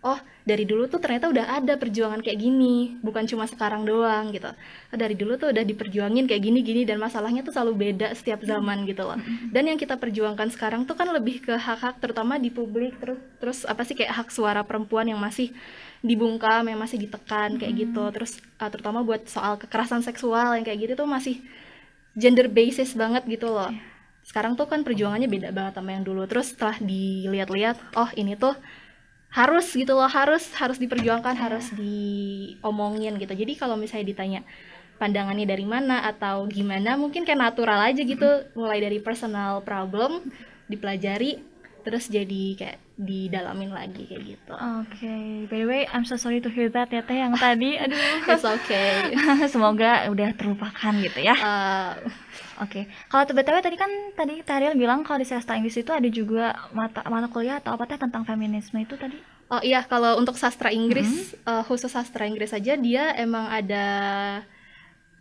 oh 0.08 0.20
dari 0.48 0.64
dulu 0.64 0.88
tuh 0.88 1.04
ternyata 1.04 1.28
udah 1.28 1.60
ada 1.60 1.76
perjuangan 1.76 2.24
kayak 2.24 2.40
gini 2.40 2.96
bukan 3.04 3.28
cuma 3.28 3.44
sekarang 3.44 3.84
doang 3.84 4.32
gitu. 4.32 4.48
Dari 4.96 5.12
dulu 5.20 5.36
tuh 5.36 5.52
udah 5.52 5.60
diperjuangin 5.68 6.24
kayak 6.24 6.40
gini 6.40 6.64
gini 6.64 6.82
dan 6.88 7.04
masalahnya 7.04 7.44
tuh 7.44 7.52
selalu 7.52 7.92
beda 7.92 8.16
setiap 8.16 8.40
zaman 8.48 8.88
gitu 8.88 9.04
loh. 9.04 9.20
Dan 9.52 9.68
yang 9.68 9.76
kita 9.76 10.00
perjuangkan 10.00 10.48
sekarang 10.56 10.88
tuh 10.88 10.96
kan 10.96 11.12
lebih 11.12 11.44
ke 11.44 11.52
hak-hak 11.52 12.00
terutama 12.00 12.40
di 12.40 12.48
publik 12.48 12.96
terus 13.04 13.20
terus 13.44 13.60
apa 13.68 13.84
sih 13.84 14.00
kayak 14.00 14.24
hak 14.24 14.30
suara 14.32 14.64
perempuan 14.64 15.12
yang 15.12 15.20
masih 15.20 15.52
dibungkam 16.00 16.64
yang 16.64 16.80
masih 16.80 16.96
ditekan 17.04 17.60
kayak 17.60 17.74
gitu. 17.84 18.08
Terus 18.16 18.40
uh, 18.64 18.72
terutama 18.72 19.04
buat 19.04 19.28
soal 19.28 19.60
kekerasan 19.60 20.00
seksual 20.00 20.56
yang 20.56 20.64
kayak 20.64 20.80
gitu 20.80 21.04
tuh 21.04 21.10
masih 21.12 21.44
gender 22.16 22.48
basis 22.48 22.96
banget 22.96 23.28
gitu 23.28 23.52
loh. 23.52 23.76
Sekarang 24.24 24.56
tuh 24.56 24.72
kan 24.72 24.88
perjuangannya 24.88 25.28
beda 25.28 25.52
banget 25.52 25.76
sama 25.76 25.92
yang 25.92 26.08
dulu. 26.08 26.24
Terus 26.24 26.56
setelah 26.56 26.80
dilihat-lihat 26.80 28.00
oh 28.00 28.08
ini 28.16 28.40
tuh 28.40 28.56
harus 29.28 29.68
gitu 29.76 29.94
loh 29.94 30.08
harus 30.08 30.48
harus 30.56 30.80
diperjuangkan 30.80 31.36
harus 31.36 31.70
diomongin 31.76 33.20
gitu. 33.20 33.34
Jadi 33.36 33.54
kalau 33.60 33.76
misalnya 33.76 34.08
ditanya 34.08 34.42
pandangannya 34.98 35.46
dari 35.46 35.66
mana 35.68 36.08
atau 36.10 36.50
gimana 36.50 36.98
mungkin 36.98 37.28
kayak 37.28 37.38
natural 37.40 37.80
aja 37.84 38.02
gitu. 38.02 38.48
Mulai 38.56 38.82
dari 38.82 39.00
personal 39.04 39.62
problem 39.62 40.26
dipelajari 40.68 41.40
terus 41.88 42.12
jadi 42.12 42.44
kayak 42.60 42.78
didalamin 43.00 43.72
lagi 43.72 44.04
kayak 44.04 44.36
gitu 44.36 44.52
Oke, 44.84 45.48
by 45.48 45.58
the 45.64 45.68
way, 45.70 45.82
I'm 45.88 46.04
so 46.04 46.20
sorry 46.20 46.44
to 46.44 46.52
hear 46.52 46.68
that 46.76 46.92
ya 46.92 47.00
Teh 47.00 47.16
yang 47.16 47.40
tadi. 47.40 47.78
Aduh. 47.88 48.28
it's 48.28 48.44
okay 48.44 49.16
Semoga 49.54 50.12
udah 50.12 50.36
terlupakan 50.36 50.94
gitu 51.00 51.24
ya. 51.24 51.36
Uh, 51.40 51.96
Oke. 52.60 52.92
Kalau 53.08 53.24
btw 53.24 53.64
tadi 53.64 53.78
kan 53.80 53.88
tadi 54.18 54.44
Tariel 54.44 54.76
bilang 54.76 55.08
kalau 55.08 55.24
di 55.24 55.28
sastra 55.30 55.56
Inggris 55.56 55.80
itu 55.80 55.96
ada 55.96 56.10
juga 56.12 56.68
mata 56.76 57.06
mata 57.08 57.32
kuliah 57.32 57.64
atau 57.64 57.72
apa 57.78 57.88
teh 57.88 57.96
tentang 57.96 58.28
feminisme 58.28 58.76
itu 58.84 59.00
tadi. 59.00 59.16
Oh 59.48 59.64
iya, 59.64 59.80
kalau 59.88 60.20
untuk 60.20 60.36
sastra 60.36 60.76
Inggris, 60.76 61.32
eh, 61.38 61.64
khusus 61.64 61.88
sastra 61.88 62.28
Inggris 62.28 62.52
saja 62.52 62.76
dia 62.76 63.16
emang 63.16 63.48
ada 63.48 63.86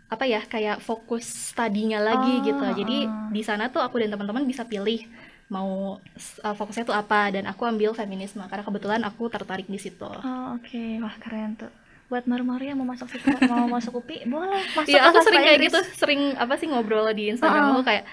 apa 0.07 0.25
ya 0.27 0.43
kayak 0.43 0.83
fokus 0.83 1.27
studinya 1.55 1.99
lagi 1.99 2.41
Oh, 2.41 2.43
gitu. 2.43 2.65
Jadi 2.83 2.99
oh. 3.07 3.31
di 3.31 3.43
sana 3.43 3.71
tuh 3.71 3.83
aku 3.83 3.99
dan 4.03 4.11
teman-teman 4.15 4.47
bisa 4.47 4.63
pilih 4.67 5.03
mau 5.47 6.03
eh, 6.17 6.55
fokusnya 6.55 6.85
tuh 6.85 6.93
apa 6.93 7.31
dan 7.31 7.47
aku 7.47 7.63
ambil 7.63 7.93
feminisme 7.93 8.43
karena 8.45 8.63
kebetulan 8.63 9.01
aku 9.03 9.27
tertarik 9.27 9.67
di 9.67 9.79
situ. 9.79 10.05
Oh, 10.05 10.47
oke. 10.55 10.83
Wah, 10.99 11.15
keren 11.17 11.55
tuh. 11.55 11.71
Buat 12.07 12.27
maru-maru 12.27 12.63
yang 12.65 12.79
mau 12.79 12.87
masuk 12.87 13.11
situ, 13.11 13.27
mau 13.45 13.67
masuk 13.69 13.99
UPI, 13.99 14.27
boleh 14.31 14.63
masuk 14.73 14.87
Iya, 14.87 15.07
aku 15.07 15.19
sering 15.21 15.43
kayak 15.43 15.59
gitu, 15.61 15.79
sering 15.95 16.21
apa 16.35 16.55
sih 16.55 16.67
ngobrol 16.67 17.11
di 17.11 17.31
Instagram 17.31 17.63
Oh. 17.63 17.71
aku 17.75 17.83
kayak 17.83 18.05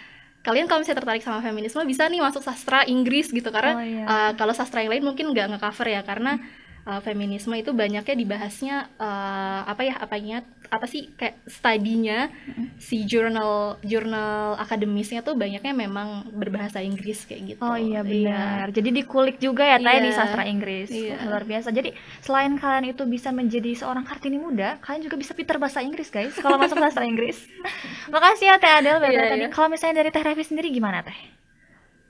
kalian 0.42 0.66
kalau 0.66 0.82
misalnya 0.82 1.00
tertarik 1.00 1.22
sama 1.22 1.40
feminisme 1.40 1.80
bisa 1.86 2.04
nih 2.04 2.20
masuk 2.20 2.42
sastra 2.42 2.84
Inggris 2.84 3.30
gitu 3.30 3.48
karena 3.48 3.74
Oh, 3.74 3.80
iya. 3.80 4.04
uh, 4.04 4.32
kalau 4.34 4.52
sastra 4.52 4.82
yang 4.82 4.92
lain 4.92 5.06
mungkin 5.06 5.32
nggak 5.32 5.56
ngecover 5.56 5.88
ya 5.88 6.02
karena 6.02 6.36
uh, 6.84 7.00
feminisme 7.00 7.54
itu 7.54 7.72
banyaknya 7.72 8.12
dibahasnya 8.12 8.76
uh, 8.98 9.64
apa 9.64 9.82
ya 9.86 9.96
apanya 9.96 10.44
apa 10.74 10.90
sih 10.90 11.14
kayak 11.14 11.38
studinya 11.46 12.34
si 12.82 13.06
jurnal 13.06 13.78
jurnal 13.86 14.58
akademisnya 14.58 15.22
tuh 15.22 15.38
banyaknya 15.38 15.70
memang 15.70 16.34
berbahasa 16.34 16.82
Inggris 16.82 17.24
kayak 17.24 17.42
gitu. 17.54 17.62
Oh 17.62 17.78
iya 17.78 18.02
benar. 18.02 18.74
Jadi 18.74 18.90
dikulik 18.90 19.38
juga 19.38 19.64
ya 19.64 19.78
Teh 19.78 20.02
di 20.02 20.10
Iya. 20.10 20.18
sastra 20.18 20.44
Inggris. 20.44 20.90
Iya. 20.90 21.22
Luar 21.30 21.46
biasa. 21.46 21.70
Jadi 21.70 21.94
selain 22.20 22.58
kalian 22.58 22.90
itu 22.90 23.06
bisa 23.06 23.30
menjadi 23.30 23.72
seorang 23.78 24.02
Kartini 24.02 24.42
muda, 24.42 24.82
kalian 24.82 25.06
juga 25.06 25.16
bisa 25.16 25.32
pintar 25.32 25.62
bahasa 25.62 25.80
Inggris 25.80 26.10
guys 26.10 26.34
kalau 26.36 26.58
masuk 26.58 26.82
sastra 26.82 27.06
Inggris. 27.06 27.38
Makasih 28.14 28.50
ya 28.50 28.56
Teh 28.58 28.74
Adel 28.74 28.98
Iya, 29.06 29.30
tadi. 29.30 29.46
iya. 29.46 29.48
Kalau 29.48 29.70
misalnya 29.70 30.02
dari 30.02 30.10
Teh 30.10 30.26
Revi 30.26 30.42
sendiri 30.42 30.74
gimana 30.74 31.06
Teh? 31.06 31.14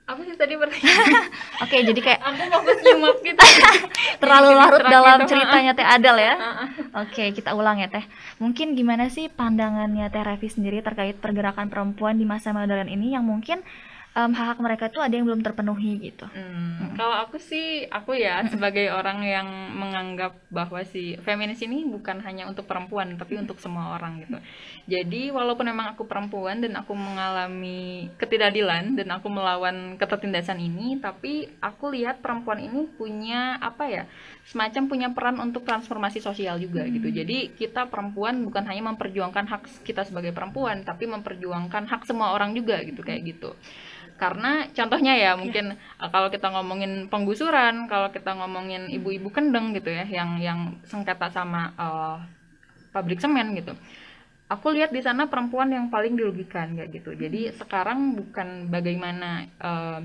Apa 0.04 0.20
sih 0.20 0.36
tadi 0.36 0.52
pertanyaan 0.60 1.32
Oke, 1.64 1.76
jadi 1.80 2.00
kayak 2.04 2.20
aku 2.20 2.42
fokus 2.52 2.78
nyimak 2.84 3.16
gitu 3.24 3.40
terlalu 4.22 4.50
larut 4.52 4.84
dalam 4.84 5.18
gitu. 5.24 5.32
ceritanya 5.32 5.72
Teh 5.72 5.86
Adel 5.86 6.16
ya. 6.20 6.34
Oke, 7.02 7.32
kita 7.32 7.56
ulang 7.56 7.80
ya 7.80 7.88
Teh. 7.88 8.04
Mungkin 8.36 8.76
gimana 8.76 9.08
sih 9.08 9.32
pandangannya 9.32 10.04
Teh 10.12 10.20
Revi 10.20 10.52
sendiri 10.52 10.84
terkait 10.84 11.16
pergerakan 11.16 11.72
perempuan 11.72 12.20
di 12.20 12.28
masa 12.28 12.52
modern 12.52 12.92
ini 12.92 13.16
yang 13.16 13.24
mungkin 13.24 13.64
um, 14.14 14.30
hak-hak 14.30 14.58
mereka 14.62 14.84
tuh 14.88 15.02
ada 15.02 15.12
yang 15.14 15.26
belum 15.26 15.42
terpenuhi 15.42 15.98
gitu. 16.10 16.26
Hmm, 16.30 16.94
Kalau 16.94 17.18
aku 17.26 17.36
sih, 17.42 17.84
aku 17.90 18.14
ya 18.14 18.46
sebagai 18.52 18.88
orang 18.94 19.20
yang 19.26 19.48
menganggap 19.74 20.38
bahwa 20.48 20.80
si 20.86 21.18
feminis 21.26 21.60
ini 21.66 21.82
bukan 21.84 22.22
hanya 22.22 22.46
untuk 22.46 22.64
perempuan, 22.70 23.18
tapi 23.18 23.36
untuk 23.36 23.58
semua 23.58 23.98
orang 23.98 24.22
gitu. 24.22 24.38
Jadi 24.86 25.34
walaupun 25.34 25.66
memang 25.66 25.98
aku 25.98 26.06
perempuan 26.06 26.62
dan 26.62 26.78
aku 26.78 26.94
mengalami 26.94 28.08
ketidakadilan 28.16 28.94
dan 28.94 29.08
aku 29.10 29.26
melawan 29.26 29.98
ketertindasan 29.98 30.62
ini, 30.62 31.02
tapi 31.02 31.50
aku 31.58 31.90
lihat 31.90 32.22
perempuan 32.22 32.62
ini 32.62 32.86
punya 32.94 33.58
apa 33.58 33.90
ya, 33.90 34.04
semacam 34.46 34.82
punya 34.86 35.08
peran 35.10 35.36
untuk 35.42 35.66
transformasi 35.66 36.22
sosial 36.22 36.62
juga 36.62 36.86
gitu. 36.86 37.10
Jadi 37.10 37.50
kita 37.58 37.90
perempuan 37.90 38.46
bukan 38.46 38.62
hanya 38.70 38.94
memperjuangkan 38.94 39.44
hak 39.50 39.62
kita 39.82 40.06
sebagai 40.06 40.30
perempuan, 40.30 40.86
tapi 40.86 41.10
memperjuangkan 41.10 41.90
hak 41.90 42.06
semua 42.06 42.30
orang 42.30 42.54
juga 42.54 42.78
gitu 42.86 43.02
kayak 43.02 43.34
gitu 43.34 43.56
karena 44.14 44.70
contohnya 44.70 45.18
ya 45.18 45.34
mungkin 45.34 45.74
uh, 45.74 46.08
kalau 46.10 46.30
kita 46.30 46.46
ngomongin 46.54 47.10
penggusuran 47.10 47.90
kalau 47.90 48.14
kita 48.14 48.30
ngomongin 48.38 48.86
ibu-ibu 48.86 49.26
kendeng 49.34 49.74
gitu 49.74 49.90
ya 49.90 50.06
yang 50.06 50.38
yang 50.38 50.58
sengketa 50.86 51.30
sama 51.34 51.74
uh, 51.74 52.16
pabrik 52.94 53.18
semen 53.18 53.58
gitu. 53.58 53.74
Aku 54.46 54.70
lihat 54.70 54.94
di 54.94 55.02
sana 55.02 55.26
perempuan 55.26 55.72
yang 55.72 55.90
paling 55.90 56.14
dirugikan 56.14 56.78
kayak 56.78 56.94
gitu. 56.94 57.16
Jadi 57.16 57.50
sekarang 57.58 58.14
bukan 58.14 58.70
bagaimana 58.70 59.50
uh, 59.58 59.98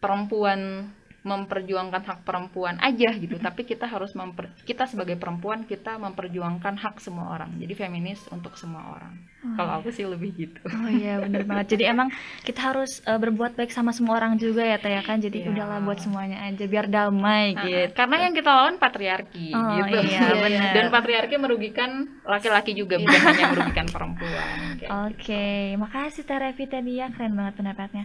perempuan 0.00 0.88
memperjuangkan 1.20 2.00
hak 2.00 2.18
perempuan 2.24 2.80
aja 2.80 3.12
gitu 3.12 3.36
tapi 3.36 3.62
kita 3.62 3.84
harus 3.84 4.16
memper 4.16 4.48
kita 4.64 4.88
sebagai 4.88 5.20
perempuan 5.20 5.68
kita 5.68 6.00
memperjuangkan 6.00 6.80
hak 6.80 6.96
semua 6.98 7.36
orang 7.36 7.60
jadi 7.60 7.76
feminis 7.76 8.24
untuk 8.30 8.56
semua 8.56 8.96
orang 8.96 9.14
Hmm. 9.40 9.56
kalau 9.56 9.80
aku 9.80 9.88
sih 9.88 10.04
lebih 10.04 10.36
gitu 10.36 10.60
Oh 10.68 10.92
iya 10.92 11.16
bener 11.16 11.48
banget. 11.48 11.72
Jadi 11.72 11.88
emang 11.96 12.12
kita 12.44 12.60
harus 12.60 13.00
uh, 13.08 13.16
berbuat 13.16 13.56
baik 13.56 13.72
sama 13.72 13.88
semua 13.88 14.20
orang 14.20 14.36
juga 14.36 14.60
ya 14.60 14.76
Teh 14.76 14.92
ya 14.92 15.00
kan. 15.00 15.16
Jadi 15.16 15.40
Iya. 15.40 15.56
udahlah 15.56 15.80
buat 15.80 15.96
semuanya 15.96 16.44
aja 16.44 16.60
biar 16.68 16.92
damai 16.92 17.56
Nah, 17.56 17.64
gitu. 17.64 17.88
karena 17.96 18.16
yang 18.28 18.36
kita 18.36 18.50
lawan 18.52 18.76
patriarki 18.76 19.48
Oh, 19.56 19.80
gitu 19.80 19.96
iya, 20.04 20.28
benar. 20.44 20.72
dan 20.76 20.86
patriarki 20.92 21.40
merugikan 21.40 21.90
laki-laki 22.20 22.76
juga 22.76 23.00
bukan 23.00 23.16
hanya 23.16 23.46
merugikan 23.48 23.88
perempuan 23.88 24.76
kayak 24.76 24.90
Oke, 25.08 25.48
makasih 25.80 26.24
Teh 26.28 26.68
tadi 26.68 27.00
ya 27.00 27.08
keren 27.08 27.32
banget 27.32 27.56
pendapatnya. 27.56 28.04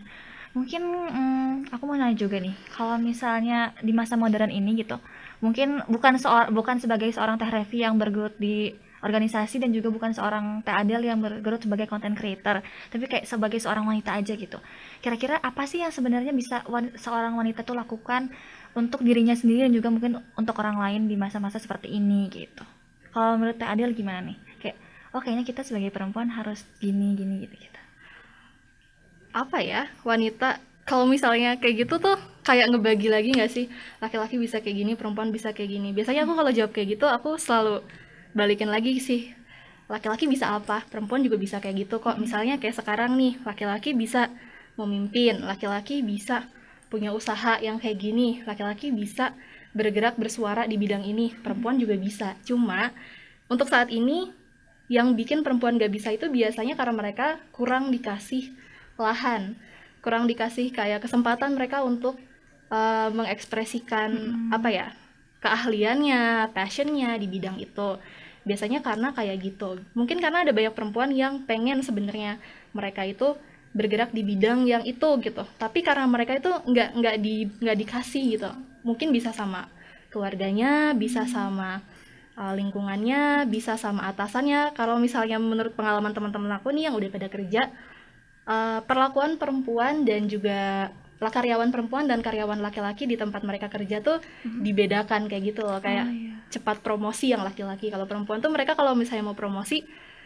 Mungkin 0.56 0.82
mm, 0.88 1.52
aku 1.76 1.84
mau 1.84 2.00
nanya 2.00 2.16
juga 2.16 2.40
nih, 2.40 2.56
kalau 2.72 2.96
misalnya 2.96 3.76
di 3.84 3.92
masa 3.92 4.16
modern 4.16 4.48
ini 4.60 4.72
gitu, 4.82 4.96
mungkin 5.44 5.84
bukan 5.92 6.16
seor 6.16 6.48
bukan 6.56 6.80
sebagai 6.80 7.12
seorang 7.12 7.36
Teh 7.36 7.52
Revi 7.52 7.84
yang 7.84 8.00
bergelut 8.00 8.40
di 8.40 8.72
organisasi 9.04 9.60
dan 9.62 9.76
juga 9.76 9.92
bukan 9.92 10.16
seorang 10.16 10.64
Teh 10.66 10.72
Adel 10.72 11.04
yang 11.04 11.20
bergelut 11.20 11.60
sebagai 11.60 11.92
content 11.92 12.16
creator, 12.16 12.64
tapi 12.88 13.04
kayak 13.12 13.28
sebagai 13.28 13.60
seorang 13.60 13.84
wanita 13.84 14.16
aja 14.16 14.34
gitu. 14.34 14.58
Kira-kira 15.04 15.36
apa 15.44 15.68
sih 15.68 15.84
yang 15.84 15.92
sebenarnya 15.92 16.32
bisa 16.32 16.64
wan- 16.72 16.96
seorang 16.96 17.36
wanita 17.36 17.68
tuh 17.68 17.76
lakukan 17.76 18.32
untuk 18.80 19.04
dirinya 19.04 19.36
sendiri 19.36 19.68
dan 19.68 19.74
juga 19.76 19.92
mungkin 19.92 20.24
untuk 20.40 20.56
orang 20.64 20.80
lain 20.80 21.02
di 21.12 21.20
masa-masa 21.20 21.60
seperti 21.60 21.92
ini 21.92 22.32
gitu. 22.32 22.64
Kalau 23.12 23.36
menurut 23.36 23.60
Teh 23.60 23.68
Adel 23.68 23.92
gimana 23.92 24.24
nih? 24.24 24.40
Kayak 24.64 24.78
oh 25.12 25.20
kayaknya 25.20 25.44
kita 25.44 25.68
sebagai 25.68 25.92
perempuan 25.92 26.32
harus 26.32 26.64
gini 26.80 27.12
gini 27.20 27.44
gitu 27.44 27.60
gitu. 27.60 27.75
Apa 29.36 29.60
ya 29.60 29.92
wanita 30.08 30.64
kalau 30.88 31.04
misalnya 31.04 31.60
kayak 31.60 31.84
gitu 31.84 32.00
tuh 32.00 32.16
kayak 32.46 32.72
ngebagi 32.72 33.10
lagi 33.12 33.30
nggak 33.36 33.52
sih? 33.52 33.66
Laki-laki 34.00 34.40
bisa 34.40 34.62
kayak 34.62 34.78
gini 34.86 34.92
perempuan 34.94 35.34
bisa 35.34 35.52
kayak 35.52 35.76
gini. 35.76 35.92
Biasanya 35.92 36.24
aku 36.24 36.38
kalau 36.38 36.52
jawab 36.54 36.72
kayak 36.72 36.96
gitu 36.96 37.06
aku 37.10 37.36
selalu 37.42 37.82
balikin 38.38 38.70
lagi 38.70 39.02
sih. 39.02 39.34
Laki-laki 39.90 40.30
bisa 40.30 40.54
apa? 40.54 40.86
Perempuan 40.88 41.26
juga 41.26 41.42
bisa 41.42 41.58
kayak 41.58 41.90
gitu 41.90 41.98
kok. 41.98 42.22
Misalnya 42.22 42.62
kayak 42.62 42.78
sekarang 42.78 43.18
nih 43.18 43.42
laki-laki 43.44 43.98
bisa 43.98 44.30
memimpin 44.76 45.40
laki-laki 45.44 46.04
bisa 46.04 46.48
punya 46.92 47.16
usaha 47.16 47.58
yang 47.64 47.80
kayak 47.80 47.98
gini 47.98 48.44
laki-laki 48.44 48.92
bisa 48.92 49.32
bergerak 49.76 50.16
bersuara 50.16 50.68
di 50.68 50.80
bidang 50.80 51.04
ini 51.04 51.36
perempuan 51.36 51.76
juga 51.82 51.98
bisa. 52.00 52.38
Cuma 52.48 52.92
untuk 53.52 53.68
saat 53.68 53.92
ini 53.92 54.32
yang 54.88 55.18
bikin 55.18 55.42
perempuan 55.42 55.82
gak 55.82 55.90
bisa 55.92 56.14
itu 56.14 56.30
biasanya 56.30 56.78
karena 56.78 56.94
mereka 56.94 57.42
kurang 57.50 57.90
dikasih 57.90 58.54
lahan. 58.98 59.56
Kurang 60.00 60.30
dikasih 60.30 60.70
kayak 60.70 61.02
kesempatan 61.02 61.58
mereka 61.58 61.82
untuk 61.82 62.20
uh, 62.70 63.10
mengekspresikan 63.10 64.12
apa 64.54 64.70
ya 64.70 64.88
keahliannya 65.42 66.54
passionnya 66.54 67.18
di 67.22 67.28
bidang 67.30 67.58
itu. 67.62 67.98
Biasanya 68.46 68.86
karena 68.86 69.10
kayak 69.14 69.42
gitu. 69.42 69.82
Mungkin 69.98 70.22
karena 70.22 70.46
ada 70.46 70.54
banyak 70.54 70.74
perempuan 70.74 71.10
yang 71.10 71.46
pengen 71.50 71.82
sebenarnya 71.82 72.38
mereka 72.78 73.02
itu 73.02 73.34
bergerak 73.76 74.14
di 74.14 74.22
bidang 74.22 74.70
yang 74.70 74.84
itu 74.86 75.20
gitu. 75.22 75.44
Tapi 75.58 75.82
karena 75.82 76.06
mereka 76.06 76.38
itu 76.38 76.50
nggak 76.50 76.90
nggak 76.96 77.16
di 77.20 77.50
nggak 77.62 77.78
dikasih 77.82 78.24
gitu. 78.38 78.50
Mungkin 78.86 79.10
bisa 79.10 79.34
sama 79.34 79.68
keluarganya 80.14 80.96
bisa 80.96 81.28
sama 81.28 81.84
uh, 82.38 82.54
lingkungannya 82.54 83.50
bisa 83.50 83.76
sama 83.76 84.08
atasannya. 84.14 84.78
Kalau 84.78 85.02
misalnya 85.02 85.42
menurut 85.42 85.74
pengalaman 85.74 86.14
teman-teman 86.14 86.56
aku 86.56 86.72
nih 86.72 86.88
yang 86.88 86.96
udah 86.96 87.10
pada 87.12 87.28
kerja 87.28 87.74
uh, 88.46 88.80
perlakuan 88.86 89.38
perempuan 89.38 90.06
dan 90.06 90.30
juga 90.30 90.90
lah 91.16 91.32
karyawan 91.32 91.72
perempuan 91.72 92.06
dan 92.12 92.20
karyawan 92.20 92.60
laki-laki 92.60 93.08
di 93.08 93.16
tempat 93.16 93.40
mereka 93.48 93.72
kerja 93.72 94.04
tuh 94.04 94.20
dibedakan 94.44 95.32
kayak 95.32 95.56
gitu 95.56 95.64
loh. 95.64 95.80
Kayak 95.80 96.06
Oh, 96.06 96.12
iya. 96.12 96.34
cepat 96.52 96.84
promosi 96.84 97.32
yang 97.32 97.42
laki-laki. 97.42 97.88
Kalau 97.88 98.04
perempuan 98.04 98.44
tuh 98.44 98.52
mereka 98.52 98.76
kalau 98.76 98.94
misalnya 98.94 99.32
mau 99.32 99.38
promosi 99.38 99.82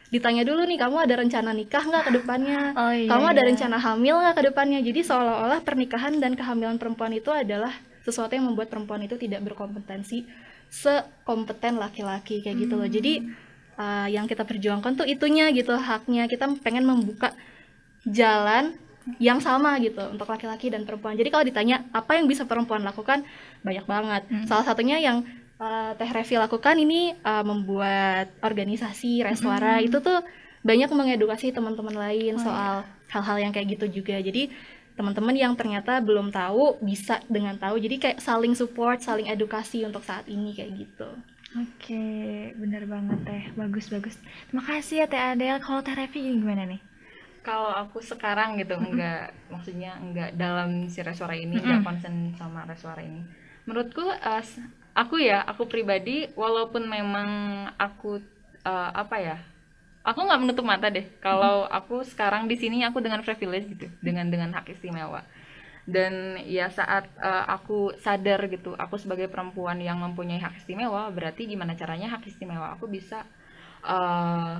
ditanya 0.10 0.42
dulu 0.42 0.66
nih 0.66 0.82
kamu 0.82 1.06
ada 1.06 1.22
rencana 1.22 1.54
nikah 1.54 1.84
nggak 1.86 2.04
ke 2.10 2.12
depannya? 2.18 2.62
Oh, 2.82 2.90
iya, 2.90 3.06
kamu 3.06 3.26
ada 3.30 3.42
iya. 3.46 3.50
rencana 3.54 3.78
hamil 3.78 4.16
nggak 4.18 4.36
ke 4.42 4.44
depannya? 4.50 4.80
Jadi 4.82 5.00
seolah-olah 5.06 5.62
pernikahan 5.62 6.18
dan 6.18 6.34
kehamilan 6.34 6.82
perempuan 6.82 7.14
itu 7.14 7.30
adalah 7.30 7.72
sesuatu 8.02 8.34
yang 8.34 8.50
membuat 8.50 8.74
perempuan 8.74 9.06
itu 9.06 9.14
tidak 9.22 9.46
berkompetensi 9.46 10.26
sekompeten 10.70 11.78
laki-laki 11.78 12.42
kayak 12.42 12.58
gitu 12.66 12.74
loh. 12.82 12.90
Jadi 12.90 13.30
uh, 13.78 14.10
yang 14.10 14.26
kita 14.26 14.42
perjuangkan 14.42 15.06
tuh 15.06 15.06
itunya 15.06 15.54
gitu 15.54 15.78
haknya. 15.78 16.26
Kita 16.26 16.50
pengen 16.66 16.90
membuka 16.90 17.38
jalan 18.08 18.76
yang 19.18 19.42
sama 19.42 19.82
gitu 19.82 20.06
untuk 20.06 20.30
laki-laki 20.30 20.70
dan 20.70 20.86
perempuan. 20.86 21.18
Jadi 21.18 21.30
kalau 21.34 21.42
ditanya 21.42 21.82
apa 21.90 22.20
yang 22.20 22.30
bisa 22.30 22.46
perempuan 22.46 22.86
lakukan, 22.86 23.26
banyak 23.66 23.86
banget. 23.90 24.22
Salah 24.46 24.62
satunya 24.62 25.02
yang 25.02 25.26
uh, 25.58 25.98
Teh 25.98 26.10
Revi 26.10 26.38
lakukan 26.38 26.76
ini 26.78 27.18
uh, 27.26 27.42
membuat 27.42 28.30
organisasi 28.46 29.26
Reswara 29.26 29.82
itu 29.82 29.98
tuh 29.98 30.22
banyak 30.62 30.92
mengedukasi 30.92 31.56
teman-teman 31.56 31.96
lain 31.96 32.36
soal 32.38 32.84
hal-hal 33.10 33.38
yang 33.40 33.52
kayak 33.56 33.80
gitu 33.80 34.04
juga. 34.04 34.20
Jadi 34.20 34.52
teman-teman 35.00 35.32
yang 35.32 35.56
ternyata 35.56 36.04
belum 36.04 36.30
tahu 36.30 36.84
bisa 36.84 37.24
dengan 37.32 37.56
tahu. 37.56 37.80
Jadi 37.80 37.96
kayak 37.98 38.20
saling 38.20 38.54
support, 38.54 39.00
saling 39.00 39.32
edukasi 39.32 39.88
untuk 39.88 40.04
saat 40.04 40.28
ini 40.28 40.52
kayak 40.52 40.72
gitu. 40.76 41.10
Oke, 41.58 42.06
bener 42.62 42.86
banget 42.86 43.26
teh, 43.26 43.44
bagus 43.58 43.90
bagus. 43.90 44.22
Terima 44.52 44.62
kasih 44.62 45.02
ya 45.02 45.08
teh 45.10 45.18
Adel. 45.18 45.58
Kalau 45.64 45.82
teh 45.82 45.96
Revi 45.98 46.38
gimana 46.38 46.68
nih? 46.70 46.89
Kalau 47.48 47.72
aku 47.72 48.00
sekarang 48.04 48.60
gitu 48.62 48.76
enggak 48.78 49.32
maksudnya 49.54 49.92
enggak 50.04 50.30
dalam 50.36 50.70
si 50.94 51.00
resuara 51.10 51.36
ini 51.38 51.64
enggak 51.64 51.82
concern 51.88 52.36
sama 52.40 52.66
resuara 52.72 53.02
ini. 53.04 53.22
Menurutku 53.68 54.06
s- 54.44 54.62
aku 54.98 55.16
ya 55.22 55.44
aku 55.52 55.64
pribadi 55.70 56.28
walaupun 56.36 56.84
memang 56.90 57.30
aku 57.78 58.20
eh, 58.66 58.92
apa 59.02 59.16
ya 59.22 59.38
aku 60.06 60.20
nggak 60.26 60.42
menutup 60.44 60.66
mata 60.68 60.88
deh. 60.92 61.06
Kalau 61.26 61.68
aku 61.70 62.02
sekarang 62.08 62.48
di 62.52 62.56
sini 62.62 62.84
aku 62.88 63.00
dengan 63.06 63.22
privilege 63.26 63.66
gitu 63.74 63.88
dengan 64.06 64.28
dengan 64.34 64.50
hak 64.58 64.68
istimewa. 64.76 65.22
Dan 65.90 66.38
ya 66.46 66.70
saat 66.70 67.10
eh, 67.18 67.46
aku 67.56 67.98
sadar 67.98 68.40
gitu 68.54 68.78
aku 68.78 68.96
sebagai 69.02 69.28
perempuan 69.34 69.80
yang 69.82 69.98
mempunyai 70.06 70.38
hak 70.42 70.62
istimewa 70.62 71.10
berarti 71.10 71.50
gimana 71.50 71.74
caranya 71.74 72.14
hak 72.14 72.24
istimewa 72.30 72.68
aku 72.78 72.86
bisa 72.86 73.26
eh, 73.86 74.54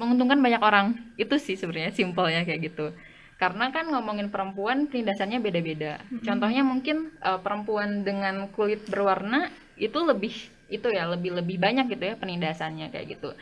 menguntungkan 0.00 0.38
banyak 0.40 0.62
orang. 0.62 0.86
Itu 1.16 1.36
sih 1.36 1.56
sebenarnya 1.56 1.92
simpelnya 1.92 2.44
kayak 2.44 2.72
gitu. 2.72 2.92
Karena 3.36 3.74
kan 3.74 3.90
ngomongin 3.90 4.30
perempuan 4.30 4.86
penindasannya 4.86 5.42
beda-beda. 5.42 5.98
Contohnya 6.22 6.62
mungkin 6.62 7.10
eh, 7.18 7.40
perempuan 7.42 8.06
dengan 8.06 8.46
kulit 8.54 8.86
berwarna 8.86 9.50
itu 9.76 9.98
lebih 10.04 10.34
itu 10.72 10.88
ya 10.88 11.04
lebih 11.04 11.36
lebih 11.36 11.60
banyak 11.60 11.84
gitu 11.92 12.04
ya 12.12 12.14
penindasannya 12.16 12.88
kayak 12.88 13.18
gitu 13.18 13.36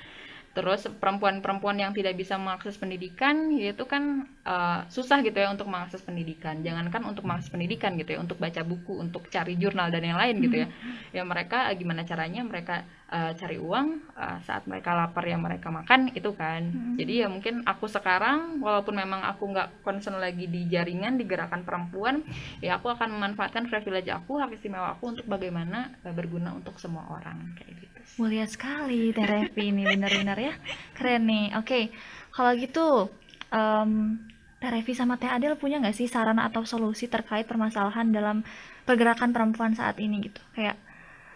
terus 0.51 0.83
perempuan-perempuan 0.99 1.79
yang 1.79 1.95
tidak 1.95 2.19
bisa 2.19 2.35
mengakses 2.35 2.75
pendidikan 2.75 3.55
yaitu 3.55 3.87
kan 3.87 4.27
eh, 4.43 4.81
susah 4.91 5.23
gitu 5.23 5.39
ya 5.39 5.49
untuk 5.55 5.71
mengakses 5.71 6.03
pendidikan. 6.03 6.59
Jangankan 6.67 7.07
untuk 7.07 7.23
mengakses 7.23 7.55
pendidikan 7.55 7.95
gitu 7.95 8.19
ya 8.19 8.21
untuk 8.21 8.43
baca 8.43 8.67
buku 8.67 8.99
untuk 8.99 9.31
cari 9.31 9.55
jurnal 9.55 9.95
dan 9.95 10.03
yang 10.03 10.19
lain 10.19 10.43
gitu 10.43 10.57
ya. 10.67 10.69
Ya 11.15 11.23
mereka 11.23 11.71
eh, 11.71 11.79
gimana 11.79 12.03
caranya 12.03 12.43
mereka 12.43 12.83
eh, 13.15 13.33
cari 13.39 13.63
uang 13.63 14.11
eh, 14.19 14.39
saat 14.43 14.67
mereka 14.67 14.91
lapar 14.99 15.23
ya 15.23 15.39
mereka 15.39 15.71
makan 15.71 16.11
itu 16.19 16.35
kan. 16.35 16.67
Jadi 16.99 17.23
ya 17.23 17.31
mungkin 17.31 17.63
aku 17.63 17.87
sekarang 17.87 18.59
walaupun 18.59 18.99
memang 18.99 19.23
aku 19.23 19.55
nggak 19.55 19.87
concern 19.87 20.19
lagi 20.19 20.51
di 20.51 20.67
jaringan 20.67 21.15
di 21.15 21.25
gerakan 21.31 21.63
perempuan 21.63 22.27
ya 22.59 22.77
aku 22.83 22.91
akan 22.91 23.15
memanfaatkan 23.15 23.71
privilege 23.71 24.11
aku 24.11 24.43
hak 24.43 24.51
istimewa 24.51 24.99
aku 24.99 25.15
untuk 25.15 25.27
bagaimana 25.31 25.95
berguna 26.03 26.51
untuk 26.59 26.75
semua 26.83 27.07
orang 27.07 27.55
kayak 27.55 27.87
gitu. 27.87 28.00
Mulia 28.19 28.47
sekali 28.49 29.15
teh 29.15 29.27
Revi 29.27 29.71
ini 29.71 29.87
benar-benar 29.87 30.39
ya. 30.41 30.55
Keren 30.97 31.29
nih. 31.29 31.55
Oke, 31.61 31.95
kalau 32.35 32.53
gitu 32.59 33.13
em, 33.55 34.19
Teh 34.61 34.69
Revi 34.69 34.93
sama 34.93 35.17
Teh 35.17 35.31
Adel 35.31 35.57
punya 35.57 35.81
nggak 35.81 35.97
sih 35.97 36.05
saran 36.05 36.37
atau 36.37 36.69
solusi 36.69 37.09
terkait 37.09 37.49
permasalahan 37.49 38.13
dalam 38.13 38.45
pergerakan 38.85 39.33
perempuan 39.33 39.73
saat 39.73 39.97
ini 39.97 40.21
gitu? 40.21 40.41
Kayak 40.53 40.77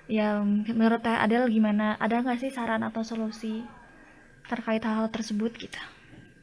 ya 0.04 0.44
menurut 0.44 1.00
Teh 1.00 1.16
Adel 1.16 1.48
gimana? 1.48 1.96
Ada 1.96 2.20
nggak 2.20 2.40
sih 2.44 2.52
saran 2.52 2.84
atau 2.84 3.00
solusi 3.00 3.64
terkait 4.44 4.84
hal-hal 4.84 5.08
tersebut 5.08 5.56
gitu? 5.56 5.80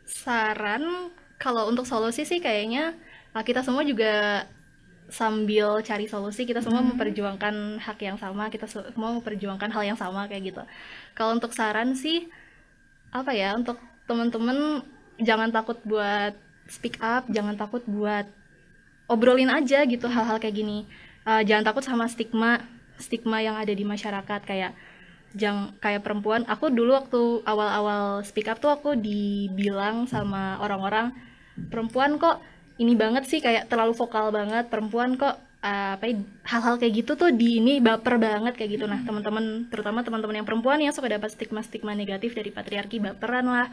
Saran 0.09 1.13
kalau 1.37 1.69
untuk 1.69 1.85
solusi 1.85 2.25
sih 2.25 2.41
kayaknya 2.41 2.97
uh, 3.37 3.45
kita 3.45 3.61
semua 3.61 3.85
juga 3.85 4.45
sambil 5.11 5.83
cari 5.83 6.07
solusi 6.07 6.47
kita 6.47 6.63
semua 6.63 6.79
Hmm. 6.79 6.95
memperjuangkan 6.95 7.83
hak 7.83 7.99
yang 7.99 8.15
sama 8.15 8.47
kita 8.47 8.63
semua 8.65 9.11
memperjuangkan 9.19 9.69
hal 9.69 9.83
yang 9.83 9.99
sama 9.99 10.25
kayak 10.31 10.55
gitu. 10.55 10.63
Kalau 11.13 11.35
untuk 11.35 11.51
saran 11.51 11.93
sih 11.99 12.31
apa 13.11 13.35
ya 13.35 13.51
untuk 13.59 13.75
teman-teman 14.07 14.87
jangan 15.19 15.51
takut 15.51 15.75
buat 15.83 16.31
speak 16.71 16.97
up 17.03 17.27
jangan 17.27 17.59
takut 17.59 17.83
buat 17.83 18.23
obrolin 19.11 19.51
aja 19.51 19.83
gitu 19.83 20.07
hal-hal 20.07 20.39
kayak 20.39 20.55
gini. 20.55 20.87
Uh, 21.27 21.43
jangan 21.43 21.67
takut 21.67 21.83
sama 21.83 22.07
stigma 22.07 22.63
stigma 22.95 23.43
yang 23.43 23.59
ada 23.59 23.75
di 23.75 23.83
masyarakat 23.83 24.41
kayak 24.47 24.71
jang 25.35 25.75
kayak 25.83 26.07
perempuan. 26.07 26.47
Aku 26.47 26.71
dulu 26.71 26.95
waktu 26.95 27.43
awal-awal 27.43 28.23
speak 28.23 28.47
up 28.47 28.63
tuh 28.63 28.71
aku 28.71 28.95
dibilang 28.95 30.07
sama 30.07 30.55
orang-orang 30.63 31.11
perempuan 31.67 32.15
kok 32.15 32.39
ini 32.81 32.97
banget 32.97 33.29
sih 33.29 33.37
kayak 33.37 33.69
terlalu 33.69 33.93
vokal 33.93 34.33
banget. 34.33 34.65
Perempuan 34.73 35.13
kok 35.13 35.37
uh, 35.61 35.93
apa 35.95 36.05
ya, 36.09 36.17
hal-hal 36.49 36.75
kayak 36.81 36.93
gitu 37.05 37.13
tuh 37.13 37.29
di 37.29 37.61
ini 37.61 37.77
baper 37.77 38.17
banget 38.17 38.57
kayak 38.57 38.81
gitu. 38.81 38.85
Nah 38.89 39.05
teman-teman 39.05 39.69
terutama 39.69 40.01
teman-teman 40.01 40.41
yang 40.41 40.47
perempuan 40.49 40.81
yang 40.81 40.93
suka 40.93 41.07
dapat 41.07 41.29
stigma-stigma 41.31 41.93
negatif 41.93 42.33
dari 42.33 42.49
patriarki 42.49 42.97
baperan 42.97 43.45
lah. 43.45 43.67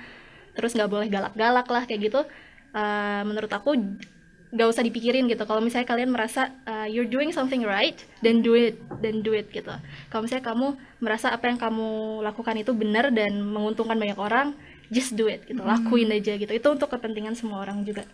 Terus 0.52 0.76
nggak 0.76 0.90
boleh 0.90 1.08
galak-galak 1.08 1.66
lah 1.66 1.82
kayak 1.88 2.00
gitu. 2.12 2.20
Uh, 2.76 3.24
menurut 3.24 3.48
aku 3.48 3.72
nggak 4.48 4.68
usah 4.68 4.84
dipikirin 4.84 5.28
gitu. 5.28 5.44
Kalau 5.44 5.60
misalnya 5.60 5.88
kalian 5.88 6.12
merasa 6.12 6.52
uh, 6.68 6.88
you're 6.88 7.08
doing 7.08 7.32
something 7.32 7.64
right 7.64 7.96
then 8.24 8.40
do 8.44 8.56
it 8.56 8.80
then 9.00 9.24
do 9.24 9.32
it 9.32 9.48
gitu. 9.52 9.72
Kalau 10.12 10.22
misalnya 10.24 10.44
kamu 10.52 10.76
merasa 11.00 11.32
apa 11.32 11.48
yang 11.48 11.56
kamu 11.60 12.20
lakukan 12.24 12.56
itu 12.60 12.72
benar 12.76 13.12
dan 13.12 13.44
menguntungkan 13.44 13.96
banyak 13.96 14.16
orang 14.20 14.56
just 14.88 15.16
do 15.16 15.28
it 15.28 15.44
gitu. 15.48 15.60
Lakuin 15.60 16.08
aja 16.12 16.36
gitu. 16.36 16.48
Itu 16.48 16.68
untuk 16.72 16.88
kepentingan 16.92 17.36
semua 17.36 17.60
orang 17.64 17.84
juga 17.84 18.08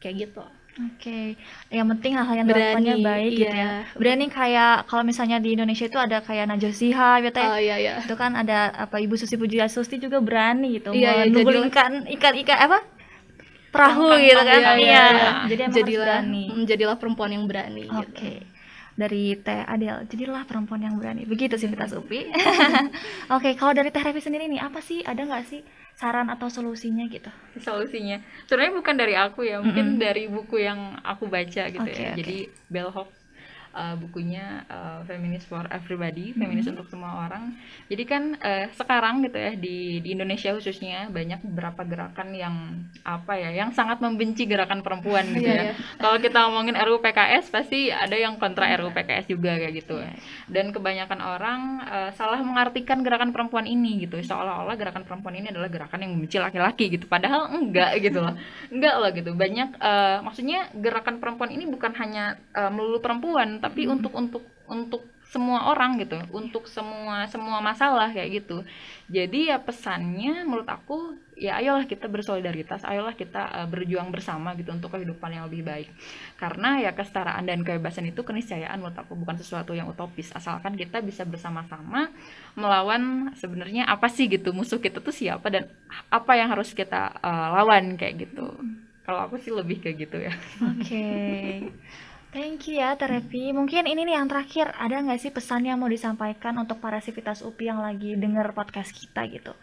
kayak 0.00 0.16
gitu 0.28 0.44
Oke, 0.78 1.34
yang 1.74 1.90
penting 1.90 2.14
hal-hal 2.14 2.38
yang 2.38 2.46
Berani, 2.46 3.02
baik 3.02 3.30
gitu 3.34 3.50
iya. 3.50 3.82
ya. 3.82 3.98
Berani 3.98 4.30
kayak 4.30 4.86
kalau 4.86 5.02
misalnya 5.02 5.42
di 5.42 5.58
Indonesia 5.58 5.90
itu 5.90 5.98
ada 5.98 6.22
kayak 6.22 6.46
Najwa 6.46 6.70
Shihab 6.70 7.18
gitu 7.26 7.34
ya. 7.34 7.48
oh 7.50 7.58
iya 7.58 7.76
iya 7.82 7.94
Itu 7.98 8.14
kan 8.14 8.38
ada 8.38 8.70
apa 8.70 9.02
Ibu 9.02 9.18
Susi 9.18 9.34
Pujiastuti 9.34 9.98
juga 9.98 10.22
berani 10.22 10.78
gitu 10.78 10.94
Iya, 10.94 11.26
iya, 11.26 11.34
menugulkan 11.34 12.06
ikan-ikan 12.14 12.58
apa? 12.70 12.78
perahu 13.74 14.16
gitu 14.22 14.38
kan. 14.38 14.58
iya, 14.58 14.70
Iya. 14.78 14.78
iya, 14.78 15.02
iya. 15.18 15.28
Jadi 15.50 15.60
emang 15.66 15.74
jadilah 15.76 16.06
harus 16.14 16.22
berani. 16.24 16.44
mm, 16.54 16.64
jadilah 16.70 16.96
perempuan 16.96 17.30
yang 17.34 17.44
berani 17.50 17.84
Oke. 17.90 18.06
gitu. 18.14 18.28
Dari 18.98 19.22
Teh 19.38 19.62
Adel, 19.62 19.96
jadilah 20.10 20.42
perempuan 20.42 20.82
yang 20.82 20.94
berani. 20.98 21.22
Begitu 21.22 21.54
sih 21.54 21.70
Vita 21.70 21.86
Supi. 21.86 22.26
Oke, 23.34 23.54
kalau 23.54 23.70
dari 23.70 23.90
Teh 23.94 24.02
Revi 24.02 24.18
sendiri 24.18 24.50
nih, 24.50 24.58
apa 24.58 24.82
sih 24.82 25.02
ada 25.02 25.22
nggak 25.22 25.44
sih 25.46 25.62
saran 26.00 26.26
atau 26.34 26.48
solusinya 26.56 27.04
gitu? 27.14 27.30
solusinya 27.66 28.16
sebenarnya 28.46 28.74
bukan 28.80 28.96
dari 29.02 29.14
aku 29.24 29.40
ya 29.50 29.56
mungkin 29.64 29.86
dari 30.04 30.22
buku 30.34 30.56
yang 30.68 30.80
aku 31.10 31.24
baca 31.34 31.62
gitu 31.74 31.88
Oke, 31.88 32.02
ya 32.04 32.10
oke. 32.14 32.14
jadi 32.18 32.32
Bell 32.72 32.90
Hooks 32.94 33.17
uh, 33.78 33.94
bukunya 33.94 34.66
uh, 34.66 35.06
Feminist 35.06 35.46
for 35.46 35.62
Everybody 35.70 36.34
feminis 36.34 36.66
untuk 36.66 36.90
semua 36.90 37.30
orang. 37.30 37.54
Jadi 37.86 38.02
kan 38.02 38.34
uh, 38.42 38.66
sekarang 38.74 39.22
gitu 39.22 39.38
ya 39.38 39.54
di 39.54 40.02
di 40.02 40.08
Indonesia 40.18 40.50
khususnya 40.50 41.06
banyak 41.08 41.46
beberapa 41.46 41.86
gerakan 41.86 42.34
yang 42.34 42.54
apa 43.06 43.38
ya 43.38 43.54
yang 43.54 43.70
sangat 43.70 44.02
membenci 44.02 44.50
gerakan 44.50 44.82
perempuan 44.82 45.30
gitu 45.30 45.46
Iya, 45.46 45.72
ya. 45.72 45.74
kalau 46.02 46.18
kita 46.18 46.38
ngomongin 46.48 46.74
RUU 46.76 46.98
PKS 46.98 47.54
pasti 47.54 47.88
ada 47.94 48.16
yang 48.18 48.36
kontra 48.42 48.66
RUU 48.74 48.90
PKS 48.90 49.30
juga 49.30 49.54
kayak 49.54 49.74
gitu. 49.78 49.96
Dan 50.50 50.74
kebanyakan 50.74 51.20
orang 51.22 51.60
uh, 51.86 52.10
salah 52.18 52.42
mengartikan 52.42 53.00
gerakan 53.06 53.30
perempuan 53.30 53.64
ini 53.68 54.08
gitu. 54.08 54.18
Seolah-olah 54.18 54.74
gerakan 54.74 55.06
perempuan 55.06 55.38
ini 55.38 55.54
adalah 55.54 55.70
gerakan 55.70 56.02
yang 56.02 56.10
membenci 56.18 56.42
laki-laki 56.42 56.90
gitu. 56.90 57.06
Padahal 57.06 57.52
enggak 57.54 58.02
gitu 58.02 58.18
loh. 58.18 58.34
Enggak 58.72 58.94
loh 58.98 59.10
gitu. 59.14 59.30
Banyak 59.36 59.78
uh, 59.78 60.18
maksudnya 60.26 60.72
gerakan 60.74 61.22
perempuan 61.22 61.54
ini 61.54 61.68
bukan 61.68 61.92
hanya 61.96 62.40
uh, 62.56 62.72
melulu 62.72 62.98
perempuan 62.98 63.60
tapi 63.68 63.84
untuk 63.84 64.16
untuk 64.16 64.44
untuk 64.64 65.04
semua 65.28 65.68
orang 65.68 66.00
gitu 66.00 66.16
untuk 66.32 66.64
semua 66.72 67.28
semua 67.28 67.60
masalah 67.60 68.08
kayak 68.08 68.40
gitu. 68.40 68.64
Jadi 69.12 69.52
ya 69.52 69.60
pesannya 69.60 70.40
menurut 70.48 70.64
aku 70.64 71.20
ya 71.36 71.60
ayolah 71.60 71.84
kita 71.84 72.08
bersolidaritas 72.08 72.80
ayolah 72.88 73.12
kita 73.12 73.44
uh, 73.52 73.68
berjuang 73.68 74.08
bersama 74.08 74.56
gitu 74.56 74.72
untuk 74.72 74.96
kehidupan 74.96 75.36
yang 75.36 75.44
lebih 75.52 75.68
baik. 75.68 75.88
Karena 76.40 76.80
ya 76.80 76.96
kesetaraan 76.96 77.44
dan 77.44 77.60
kebebasan 77.60 78.08
itu 78.08 78.24
keniscayaan 78.24 78.80
menurut 78.80 78.96
aku 78.96 79.20
bukan 79.20 79.36
sesuatu 79.36 79.76
yang 79.76 79.92
utopis. 79.92 80.32
Asalkan 80.32 80.80
kita 80.80 81.04
bisa 81.04 81.28
bersama-sama 81.28 82.08
melawan 82.56 83.36
sebenarnya 83.36 83.84
apa 83.84 84.08
sih 84.08 84.32
gitu 84.32 84.56
musuh 84.56 84.80
kita 84.80 85.04
tuh 85.04 85.12
siapa 85.12 85.52
dan 85.52 85.68
apa 86.08 86.40
yang 86.40 86.48
harus 86.48 86.72
kita 86.72 87.20
uh, 87.20 87.52
lawan 87.52 88.00
kayak 88.00 88.24
gitu. 88.24 88.48
Kalau 89.04 89.28
aku 89.28 89.36
sih 89.36 89.52
lebih 89.52 89.84
kayak 89.84 90.08
gitu 90.08 90.24
ya. 90.24 90.32
Oke. 90.72 91.04
Thank 92.28 92.68
you 92.68 92.76
ya 92.76 92.92
Teh 92.92 93.08
Revi. 93.08 93.56
Mungkin 93.56 93.88
ini 93.88 94.04
nih 94.04 94.20
yang 94.20 94.28
terakhir, 94.28 94.76
ada 94.76 95.00
nggak 95.00 95.16
sih 95.16 95.32
pesan 95.32 95.64
yang 95.64 95.80
mau 95.80 95.88
disampaikan 95.88 96.52
untuk 96.60 96.76
para 96.76 97.00
sivitas 97.00 97.40
UPI 97.40 97.72
yang 97.72 97.80
lagi 97.80 98.14
denger 98.14 98.52
podcast 98.52 98.92
kita 98.92 99.24
gitu? 99.32 99.56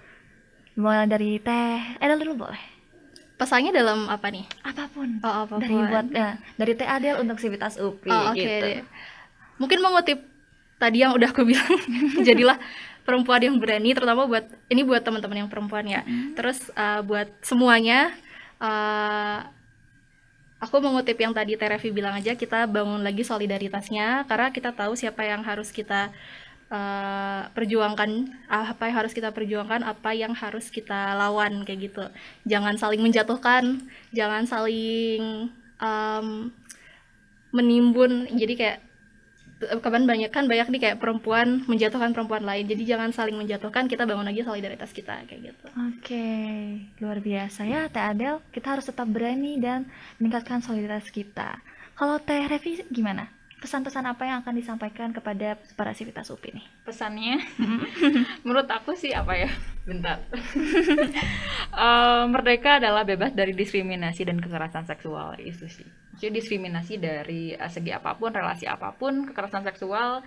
Mulai 0.75 1.05
dari 1.05 1.37
Teh, 1.37 1.77
eh 2.01 2.07
dulu 2.15 2.47
boleh. 2.47 2.61
pesannya 3.35 3.75
dalam 3.75 4.07
apa 4.07 4.31
nih 4.31 4.47
Apa 4.63 4.87
pun. 4.87 5.19
oh 5.19 5.43
apa 5.43 5.59
Dari 5.59 5.75
buat 5.75 6.07
eh, 6.09 6.39
dari 6.55 6.71
Teh 6.71 6.87
Adel 6.87 7.19
untuk 7.19 7.35
sivitas 7.35 7.75
UPI 7.75 8.07
Oh, 8.09 8.31
oke 8.31 8.39
gitu. 8.39 8.63
deh. 8.65 8.79
Mungkin 9.59 9.79
mengutip 9.83 10.19
tadi 10.79 11.03
yang 11.03 11.11
udah 11.13 11.29
aku 11.35 11.43
bilang, 11.43 11.67
jadilah 12.27 12.55
perempuan 13.03 13.43
yang 13.43 13.59
berani, 13.59 13.91
terutama 13.91 14.25
buat 14.25 14.47
ini 14.67 14.81
buat 14.81 15.03
teman-teman 15.03 15.45
yang 15.45 15.49
perempuan 15.51 15.85
ya. 15.85 16.01
Terus 16.33 16.71
uh, 16.73 17.03
buat 17.03 17.27
semuanya, 17.43 18.15
uh, 18.57 19.43
aku 20.65 20.81
mengutip 20.81 21.13
yang 21.21 21.31
tadi 21.31 21.53
Terevi 21.53 21.93
bilang 21.93 22.17
aja, 22.17 22.33
kita 22.33 22.65
bangun 22.65 23.05
lagi 23.05 23.21
solidaritasnya, 23.21 24.25
karena 24.25 24.49
kita 24.49 24.73
tahu 24.73 24.97
siapa 24.97 25.21
yang 25.21 25.45
harus 25.45 25.69
kita 25.69 26.09
uh, 26.73 27.45
perjuangkan, 27.53 28.33
apa 28.49 28.89
yang 28.89 28.97
harus 29.05 29.13
kita 29.13 29.29
perjuangkan, 29.29 29.85
apa 29.85 30.11
yang 30.17 30.33
harus 30.33 30.73
kita 30.73 31.13
lawan 31.13 31.61
kayak 31.61 31.93
gitu. 31.93 32.03
Jangan 32.49 32.81
saling 32.81 33.05
menjatuhkan, 33.05 33.85
jangan 34.09 34.49
saling 34.49 35.53
um, 35.77 36.49
menimbun 37.53 38.27
jadi 38.35 38.53
kayak 38.57 38.79
kapan 39.55 40.03
banyak 40.03 40.27
kan 40.35 40.51
banyak 40.51 40.67
nih 40.67 40.81
kayak 40.83 40.97
perempuan 40.99 41.63
menjatuhkan 41.63 42.11
perempuan 42.11 42.43
lain 42.43 42.67
jadi 42.67 42.95
jangan 42.95 43.15
saling 43.15 43.39
menjatuhkan 43.39 43.87
kita 43.87 44.03
bangun 44.03 44.27
lagi 44.27 44.43
solidaritas 44.43 44.91
kita 44.91 45.23
kayak 45.25 45.55
gitu 45.55 45.65
Oke, 45.95 46.27
luar 46.99 47.23
biasa 47.23 47.63
ya 47.63 47.87
Teh 47.87 48.03
Adel. 48.03 48.43
Kita 48.51 48.75
harus 48.75 48.85
tetap 48.85 49.07
berani 49.07 49.55
dan 49.57 49.87
meningkatkan 50.19 50.59
solidaritas 50.59 51.07
kita. 51.07 51.63
Kalau 51.95 52.19
Teh 52.19 52.45
Revi 52.45 52.83
gimana? 52.91 53.31
Pesan-pesan 53.55 54.05
apa 54.05 54.27
yang 54.27 54.43
akan 54.43 54.53
disampaikan 54.53 55.09
kepada 55.09 55.55
para 55.73 55.95
sivitas 55.95 56.29
UPI 56.29 56.59
nih? 56.59 56.65
pesannya 56.85 57.41
menurut 58.45 58.69
aku 58.69 58.93
sih 58.93 59.09
apa 59.09 59.33
ya 59.33 59.49
bentar 59.87 60.21
Eh, 61.75 62.23
merdeka 62.31 62.79
adalah 62.79 63.03
bebas 63.03 63.35
dari 63.35 63.51
diskriminasi 63.51 64.23
dan 64.23 64.39
kekerasan 64.39 64.87
seksual 64.87 65.35
itu 65.43 65.67
sih 65.67 65.83
jadi 66.19 66.31
diskriminasi 66.37 66.93
dari 66.99 67.53
eh, 67.53 67.71
segi 67.71 67.91
apa 67.91 68.15
pun 68.19 68.31
relasi 68.33 68.65
apa 68.65 68.91
pun 68.99 69.13
kekerasan 69.29 69.63
seksual 69.67 70.23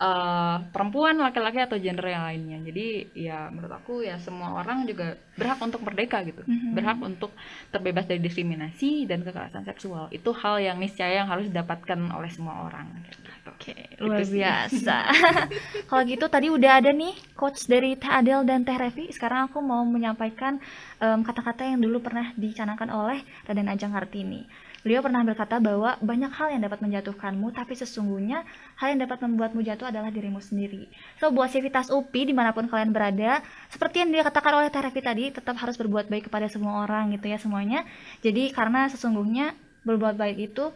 eh, 0.00 0.56
perempuan 0.72 1.16
laki-laki 1.16 1.58
atau 1.64 1.76
gender 1.80 2.06
yang 2.12 2.24
lainnya 2.28 2.58
jadi 2.68 2.86
ya 3.16 3.38
menurut 3.52 3.72
aku 3.80 3.94
ya 4.04 4.16
semua 4.20 4.52
orang 4.60 4.84
juga 4.90 5.16
berhak 5.38 5.60
untuk 5.64 5.80
merdeka 5.86 6.20
gitu 6.28 6.42
Mhm. 6.44 6.72
berhak 6.76 6.98
untuk 7.00 7.32
terbebas 7.72 8.04
dari 8.04 8.20
diskriminasi 8.20 9.08
dan 9.08 9.24
kekerasan 9.24 9.64
seksual 9.64 10.08
itu 10.12 10.30
hal 10.36 10.60
yang 10.60 10.76
niscaya 10.76 11.24
yang 11.24 11.28
harus 11.32 11.48
didapatkan 11.48 11.96
oleh 12.12 12.30
semua 12.32 12.68
orang 12.68 12.86
gitu. 13.08 13.30
Oke, 13.46 13.72
luar 14.02 14.20
Itu 14.20 14.28
sih. 14.28 14.36
biasa. 14.36 14.96
Kalau 15.88 16.02
gitu 16.04 16.26
tadi 16.28 16.52
udah 16.52 16.72
ada 16.82 16.90
nih 16.92 17.14
coach 17.32 17.64
dari 17.70 17.96
Teh 17.96 18.10
Adel 18.10 18.44
dan 18.44 18.66
Teh 18.66 18.76
Revi. 18.76 19.08
Sekarang 19.16 19.48
aku 19.48 19.64
mau 19.64 19.80
menyampaikan 19.86 20.60
em, 21.00 21.20
kata-kata 21.24 21.62
yang 21.64 21.80
dulu 21.80 22.04
pernah 22.04 22.34
dicanangkan 22.36 22.90
oleh 22.92 23.22
Raden 23.48 23.70
Ajeng 23.72 23.92
Kartini. 23.96 24.44
Beliau 24.86 25.02
pernah 25.02 25.26
berkata 25.26 25.58
bahwa 25.58 25.98
banyak 25.98 26.30
hal 26.30 26.54
yang 26.54 26.62
dapat 26.62 26.78
menjatuhkanmu, 26.78 27.50
tapi 27.50 27.74
sesungguhnya 27.74 28.46
hal 28.78 28.94
yang 28.94 29.02
dapat 29.02 29.18
membuatmu 29.26 29.66
jatuh 29.66 29.90
adalah 29.90 30.14
dirimu 30.14 30.38
sendiri. 30.38 30.86
So, 31.18 31.34
buat 31.34 31.50
Civitas 31.50 31.90
UPI 31.90 32.30
di 32.30 32.34
mana 32.38 32.54
pun 32.54 32.70
kalian 32.70 32.94
berada, 32.94 33.42
seperti 33.66 34.06
yang 34.06 34.14
dikatakan 34.14 34.62
oleh 34.62 34.70
Teh 34.70 34.78
Revi 34.78 35.02
tadi, 35.02 35.24
tetap 35.34 35.58
harus 35.58 35.74
berbuat 35.74 36.06
baik 36.06 36.30
kepada 36.30 36.46
semua 36.46 36.86
orang 36.86 37.10
gitu 37.18 37.26
ya 37.26 37.34
semuanya. 37.34 37.82
Jadi 38.22 38.54
karena 38.54 38.86
sesungguhnya 38.86 39.58
berbuat 39.82 40.14
baik 40.14 40.54
itu 40.54 40.70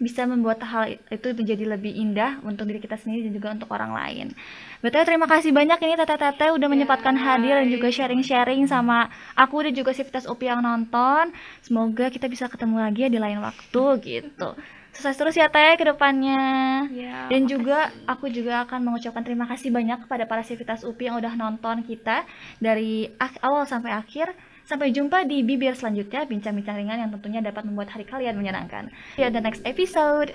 bisa 0.00 0.24
membuat 0.24 0.62
hal 0.64 0.96
itu 1.10 1.28
menjadi 1.36 1.64
lebih 1.76 1.92
indah 1.92 2.40
untuk 2.42 2.64
diri 2.68 2.80
kita 2.80 2.96
sendiri 2.96 3.28
dan 3.28 3.32
juga 3.36 3.48
untuk 3.54 3.68
orang 3.70 3.92
lain. 3.92 4.26
Betul 4.82 5.06
terima 5.06 5.30
kasih 5.30 5.54
banyak 5.54 5.78
ini 5.78 5.94
Tete-Tete 5.94 6.50
udah 6.54 6.68
menyempatkan 6.68 7.14
hadir 7.14 7.60
dan 7.62 7.68
juga 7.70 7.88
sharing-sharing 7.92 8.66
sama 8.66 9.12
aku 9.38 9.68
dan 9.68 9.72
juga 9.76 9.94
Sivitas 9.94 10.26
UPI 10.26 10.58
yang 10.58 10.62
nonton. 10.64 11.30
Semoga 11.62 12.10
kita 12.10 12.26
bisa 12.26 12.50
ketemu 12.50 12.82
lagi 12.82 13.06
ya 13.06 13.10
di 13.12 13.20
lain 13.20 13.38
waktu 13.38 13.82
gitu. 14.02 14.58
Sukses 14.92 15.16
terus 15.16 15.34
ya 15.40 15.48
Teh 15.48 15.80
ke 15.80 15.88
depannya. 15.88 16.42
Ya, 16.92 17.32
Dan 17.32 17.48
juga 17.48 17.88
aku 18.04 18.28
juga 18.28 18.68
akan 18.68 18.92
mengucapkan 18.92 19.24
terima 19.24 19.48
kasih 19.48 19.72
banyak 19.72 20.04
kepada 20.04 20.28
para 20.28 20.44
Sivitas 20.44 20.84
UPI 20.84 21.08
yang 21.08 21.16
udah 21.16 21.32
nonton 21.32 21.80
kita 21.80 22.28
dari 22.60 23.08
awal 23.40 23.64
sampai 23.64 23.96
akhir. 23.96 24.36
Sampai 24.72 24.88
jumpa 24.88 25.28
di 25.28 25.44
bibir 25.44 25.76
selanjutnya, 25.76 26.24
bincang-bincang 26.24 26.80
ringan 26.80 27.04
yang 27.04 27.12
tentunya 27.12 27.44
dapat 27.44 27.68
membuat 27.68 27.92
hari 27.92 28.08
kalian 28.08 28.40
menyenangkan. 28.40 28.88
See 29.12 29.20
you 29.20 29.28
on 29.28 29.36
the 29.36 29.44
next 29.44 29.60
episode. 29.68 30.32